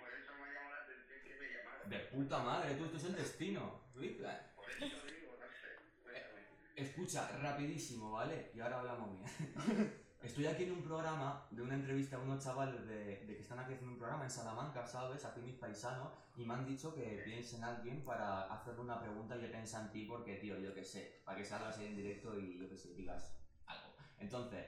[0.00, 1.88] Por eso me ha llamado la atención que me llamaron.
[1.88, 3.80] De puta madre, tú, esto es el destino.
[3.94, 4.22] ¿viste?
[4.56, 6.02] Por eso digo, no sé.
[6.02, 6.42] Cuéntame.
[6.76, 8.50] Escucha, rapidísimo, ¿vale?
[8.54, 9.10] Y ahora hablamos
[9.66, 10.04] bien.
[10.22, 13.58] Estoy aquí en un programa de una entrevista a unos chavales de, de que están
[13.58, 15.22] aquí haciendo un programa en Salamanca, ¿sabes?
[15.24, 16.08] Aquí mis paisanos.
[16.36, 19.84] Y me han dicho que piensen en alguien para hacerle una pregunta y he pensado
[19.84, 22.68] en ti porque, tío, yo qué sé, para que salgas ahí en directo y yo
[22.70, 23.36] qué sé, digas
[23.66, 23.94] algo.
[24.18, 24.64] Entonces,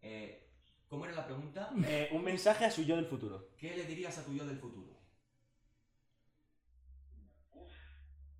[0.00, 0.48] eh,
[0.88, 1.70] ¿cómo era la pregunta?
[1.84, 3.48] Eh, un mensaje a su yo del futuro.
[3.58, 4.99] ¿Qué le dirías a tu yo del futuro?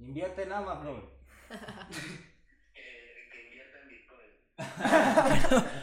[0.01, 1.09] Invierte en Amazon.
[2.73, 4.31] Que, que invierta en Bitcoin.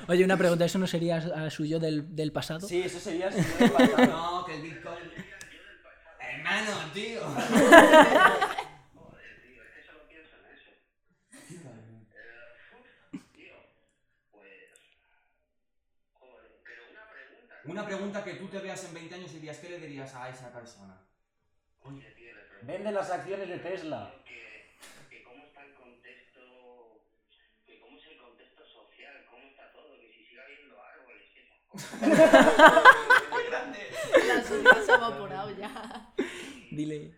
[0.09, 2.67] Oye, una pregunta, ¿eso no sería a su yo del, del pasado?
[2.67, 4.05] Sí, eso sería su yo del pasado.
[4.07, 5.11] No, que el Bitcoin.
[6.19, 7.21] Hermano, tío.
[7.21, 7.61] Joder,
[9.41, 10.71] tío, es que solo pienso en eso.
[11.51, 12.73] Eh,
[13.13, 13.53] uf, tío,
[14.31, 14.53] pues...
[16.13, 17.55] Joder, pero una pregunta.
[17.65, 20.29] Una pregunta que tú te veas en 20 años y dirías, ¿qué le dirías a
[20.29, 21.01] esa persona?
[21.81, 22.13] Oye,
[22.63, 24.13] Vende las acciones de Tesla.
[24.25, 24.75] que,
[25.09, 27.01] que cómo está el contexto...
[27.65, 31.47] Que cómo es el contexto social, cómo está todo, que si sigue habiendo árboles, que.
[34.27, 36.13] La se ha evaporado ya.
[36.71, 37.13] Dile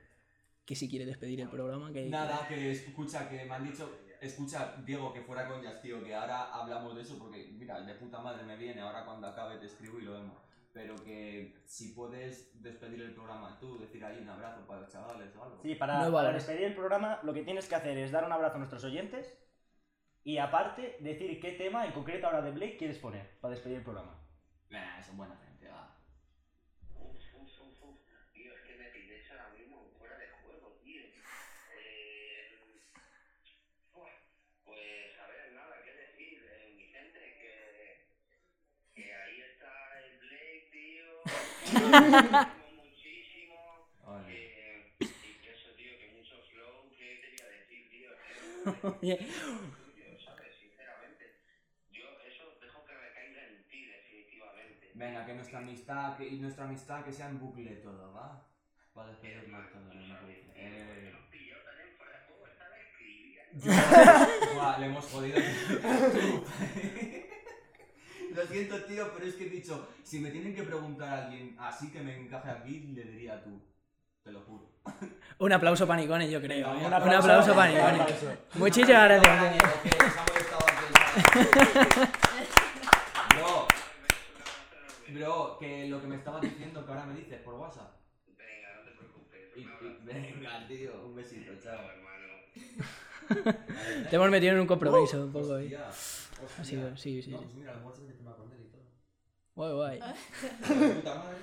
[0.65, 2.05] que si quiere despedir el programa, que...
[2.05, 6.53] Nada, que escucha, que me han dicho, escucha, Diego, que fuera coñas, tío, que ahora
[6.53, 9.99] hablamos de eso porque, mira, de puta madre me viene, ahora cuando acabe te escribo
[9.99, 10.37] y lo vemos.
[10.71, 15.35] Pero que si puedes despedir el programa tú, decir ahí un abrazo para los chavales
[15.35, 15.61] o algo.
[15.61, 18.31] Sí, para, Nueva para despedir el programa, lo que tienes que hacer es dar un
[18.31, 19.35] abrazo a nuestros oyentes
[20.23, 23.83] y aparte decir qué tema en concreto ahora de Blake quieres poner para despedir el
[23.83, 24.15] programa.
[24.69, 25.95] Nah, son buena gente, va.
[26.93, 27.97] Uf, uf, uf, uf.
[28.33, 31.01] Tío, es que me pides ahora mismo fuera de juego, tío.
[31.75, 32.59] Eh,
[33.91, 34.11] buah,
[34.65, 38.05] pues, a ver, nada, qué decir, eh, mi gente, que,
[38.93, 39.71] que ahí está
[40.05, 41.23] el Blake, tío.
[41.68, 41.68] Queremos muchísimo.
[41.68, 41.68] Vale.
[41.68, 41.68] Eh, y que eso, tío, que mucho flow, ¿qué te voy a decir, tío?
[41.68, 41.68] Es Oye, que, tuyo, ¿sabes?
[41.68, 41.68] Sinceramente.
[41.68, 41.68] Yo eso dejo que recaiga en ti,
[54.93, 58.45] Venga, que nuestra amistad, que, y nuestra amistad que sea en bucle todo, ¿va?
[58.93, 59.89] Para despedirnos todo.
[60.55, 61.13] Eh...
[62.51, 64.55] Estaba escribiendo.
[64.55, 65.37] Buah, le hemos jodido.
[68.35, 71.55] Lo siento, tío, pero es que he dicho, si me tienen que preguntar a alguien
[71.59, 73.61] así que me encaje aquí, le diría tú.
[74.23, 74.69] Te lo juro.
[75.39, 76.67] un aplauso para Nikone, yo creo.
[76.67, 76.79] Venga, ¿eh?
[76.81, 77.27] un Un aplauso.
[77.31, 78.33] aplauso para Un aplauso.
[78.55, 79.57] Muchísimas gracias.
[83.35, 83.67] Bro,
[85.13, 87.91] bro, que lo que me estabas diciendo que ahora me dices por WhatsApp.
[88.37, 89.39] Venga, no te preocupes.
[89.55, 89.99] Y- un y- abrazo.
[90.05, 91.79] venga, tío, un besito, chao.
[91.89, 92.09] hermano.
[94.09, 95.63] Te hemos metido en un compromiso un poco, ¿eh?
[95.65, 95.85] Hostia,
[96.59, 96.97] Ha sido, hostia.
[96.97, 97.43] sí, sí, No, sí.
[97.45, 98.81] pues mira, a lo mejor se me toma con él y todo.
[99.55, 99.99] Guay, guay.
[99.99, 100.05] De
[100.95, 101.35] puta madre.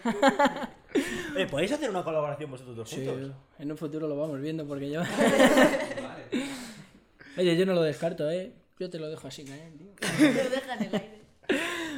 [1.36, 3.32] Eh, ¿Podéis hacer una colaboración vosotros dos Sí, juntos?
[3.58, 5.02] en un futuro lo vamos viendo porque yo.
[7.38, 8.52] Oye, yo no lo descarto, ¿eh?
[8.78, 9.72] Yo te lo dejo así, ¿eh?
[9.78, 9.88] tío.
[10.28, 11.20] Lo deja en el aire.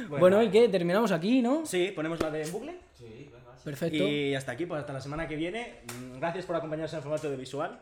[0.09, 0.67] Bueno, ¿y qué?
[0.69, 1.65] Terminamos aquí, ¿no?
[1.65, 2.75] Sí, ponemos la de en bucle.
[2.97, 3.55] Sí, venga.
[3.63, 4.03] Perfecto.
[4.07, 5.81] Y hasta aquí, pues hasta la semana que viene.
[5.99, 7.79] Mm, Gracias por acompañarnos en el formato de visual.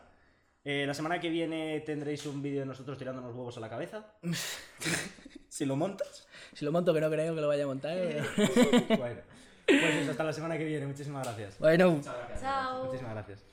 [0.70, 4.04] Eh, la semana que viene tendréis un vídeo de nosotros tirándonos huevos a la cabeza.
[5.48, 6.28] si lo montas.
[6.52, 7.96] Si lo monto, que no creo que lo vaya a montar.
[7.96, 9.20] pero- Bueno,
[9.66, 10.86] pues eso, hasta la semana que viene.
[10.86, 11.58] Muchísimas gracias.
[11.58, 12.02] bueno,
[12.38, 12.84] Chao.
[12.84, 13.47] Muchísimas gracias.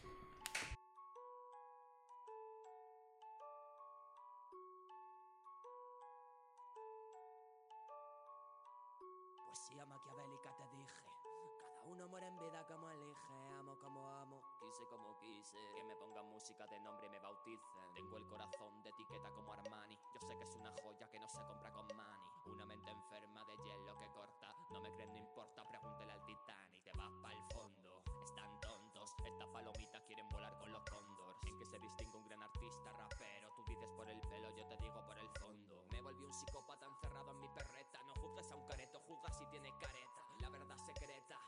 [19.21, 19.97] Como Armani.
[20.13, 22.19] Yo sé que es una joya que no se compra con money.
[22.47, 24.53] Una mente enferma de hielo que corta.
[24.71, 26.83] No me creen, no importa, pregúntele al Titanic.
[26.83, 29.15] Te vas para el fondo, están tontos.
[29.25, 31.39] Estas palomitas quieren volar con los cóndors.
[31.45, 33.49] En que se distingue un gran artista rapero.
[33.55, 35.85] Tú dices por el pelo, yo te digo por el fondo.
[35.91, 38.03] Me volví un psicópata encerrado en mi perreta.
[38.03, 40.21] No juzgues a un careto, juzga si tiene careta.
[40.39, 41.39] La verdad secreta.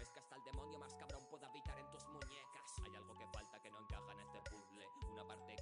[0.00, 2.80] Es que hasta el demonio más cabrón puede habitar en tus muñecas.
[2.84, 4.88] Hay algo que falta que no encaja en este puzzle.
[5.10, 5.56] Una parte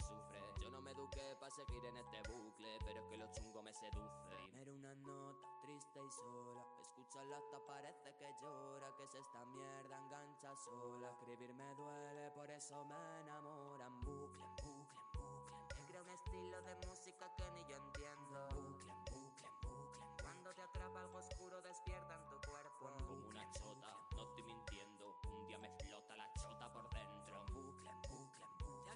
[0.00, 0.40] sufre.
[0.60, 3.72] Yo no me eduqué para seguir en este bucle, pero es que lo chungo me
[3.72, 4.36] seduce.
[4.36, 6.64] Primero una nota triste y sola.
[6.80, 8.94] Escucharla hasta parece que llora.
[8.96, 11.10] Que es esta mierda engancha sola.
[11.10, 14.00] Escribir me duele, por eso me enamoran.
[14.00, 15.82] Bucle, bucle, bucle.
[15.82, 18.48] He creado un estilo de música que ni yo entiendo.
[18.50, 20.22] Bucle, bucle, bucle.
[20.22, 22.23] Cuando te atrapa algo oscuro, despierta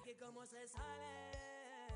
[0.09, 1.87] aquí cómo se sale.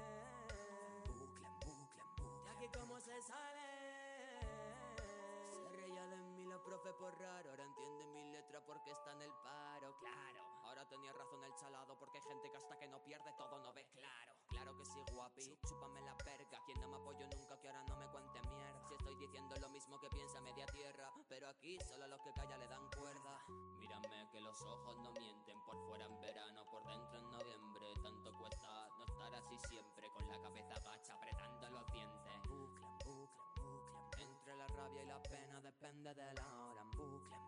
[1.18, 2.03] Bucle, en bucle.
[2.43, 4.39] De aquí cómo se sale.
[5.49, 7.49] Se reía de mí la profe por raro.
[7.49, 9.97] Ahora entiende mi letra porque está en el paro.
[9.99, 10.52] Claro,
[10.93, 13.83] tenía razón el chalado porque hay gente que hasta que no pierde todo no ve
[13.93, 14.33] claro.
[14.47, 15.41] Claro que sí, guapi.
[15.67, 16.61] Chúpame la perca.
[16.65, 18.83] Quien no me apoyó nunca que ahora no me cuente mierda.
[18.87, 21.09] Si estoy diciendo lo mismo que piensa media tierra.
[21.27, 23.43] Pero aquí solo a los que callan le dan cuerda.
[23.79, 25.59] Mírame que los ojos no mienten.
[25.65, 27.93] Por fuera en verano, por dentro en noviembre.
[28.03, 30.11] Tanto cuesta no estar así siempre.
[30.11, 32.33] Con la cabeza gacha, apretando los dientes.
[32.45, 34.23] bucle, en bucle, en bucle, en bucle.
[34.23, 36.81] Entre la rabia y la pena depende de la hora.
[36.81, 37.42] En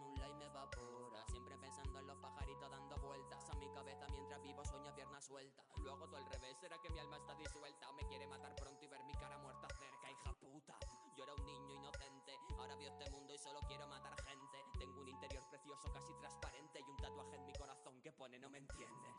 [0.00, 1.24] me anula y me evapora.
[1.26, 5.62] Siempre pensando en los pajaritos dando vueltas a mi cabeza mientras vivo sueño pierna suelta.
[5.82, 8.84] Lo hago todo al revés, será que mi alma está disuelta me quiere matar pronto
[8.84, 10.78] y ver mi cara muerta cerca, hija puta.
[11.16, 14.64] Yo era un niño inocente, ahora veo este mundo y solo quiero matar gente.
[14.78, 18.48] Tengo un interior precioso, casi transparente y un tatuaje en mi corazón que pone no
[18.48, 19.14] me entienden.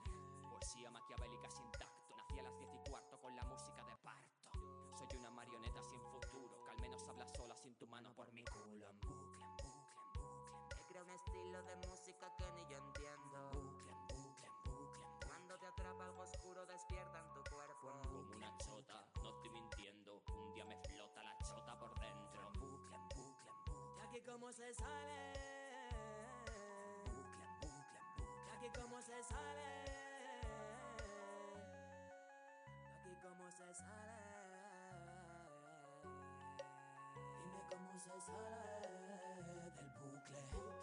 [0.50, 4.50] Poesía maquiavélica sin tacto, nací a las 10 y cuarto con la música de parto.
[4.98, 8.44] Soy una marioneta sin futuro, que al menos habla sola sin tu mano por mi
[8.44, 8.88] culo.
[11.52, 13.49] Estilo de música que ni yo entiendo.
[13.52, 15.28] Bucle, en bucle, en bucle, en bucle.
[15.28, 17.99] Cuando te atrapa algo oscuro, despierta en tu cuerpo.
[18.04, 20.24] Como una chota, no estoy mintiendo.
[20.28, 22.52] Un día me explota la chota por dentro.
[22.54, 23.52] bucle, en bucle, en bucle.
[23.97, 25.89] De aquí cómo se sale.
[26.32, 26.64] Bucle,
[26.95, 27.99] en bucle, en bucle.
[28.45, 29.91] De aquí cómo se sale.
[32.95, 34.22] Aquí cómo se sale.
[37.44, 38.72] Dime cómo se sale
[39.76, 40.81] del bucle.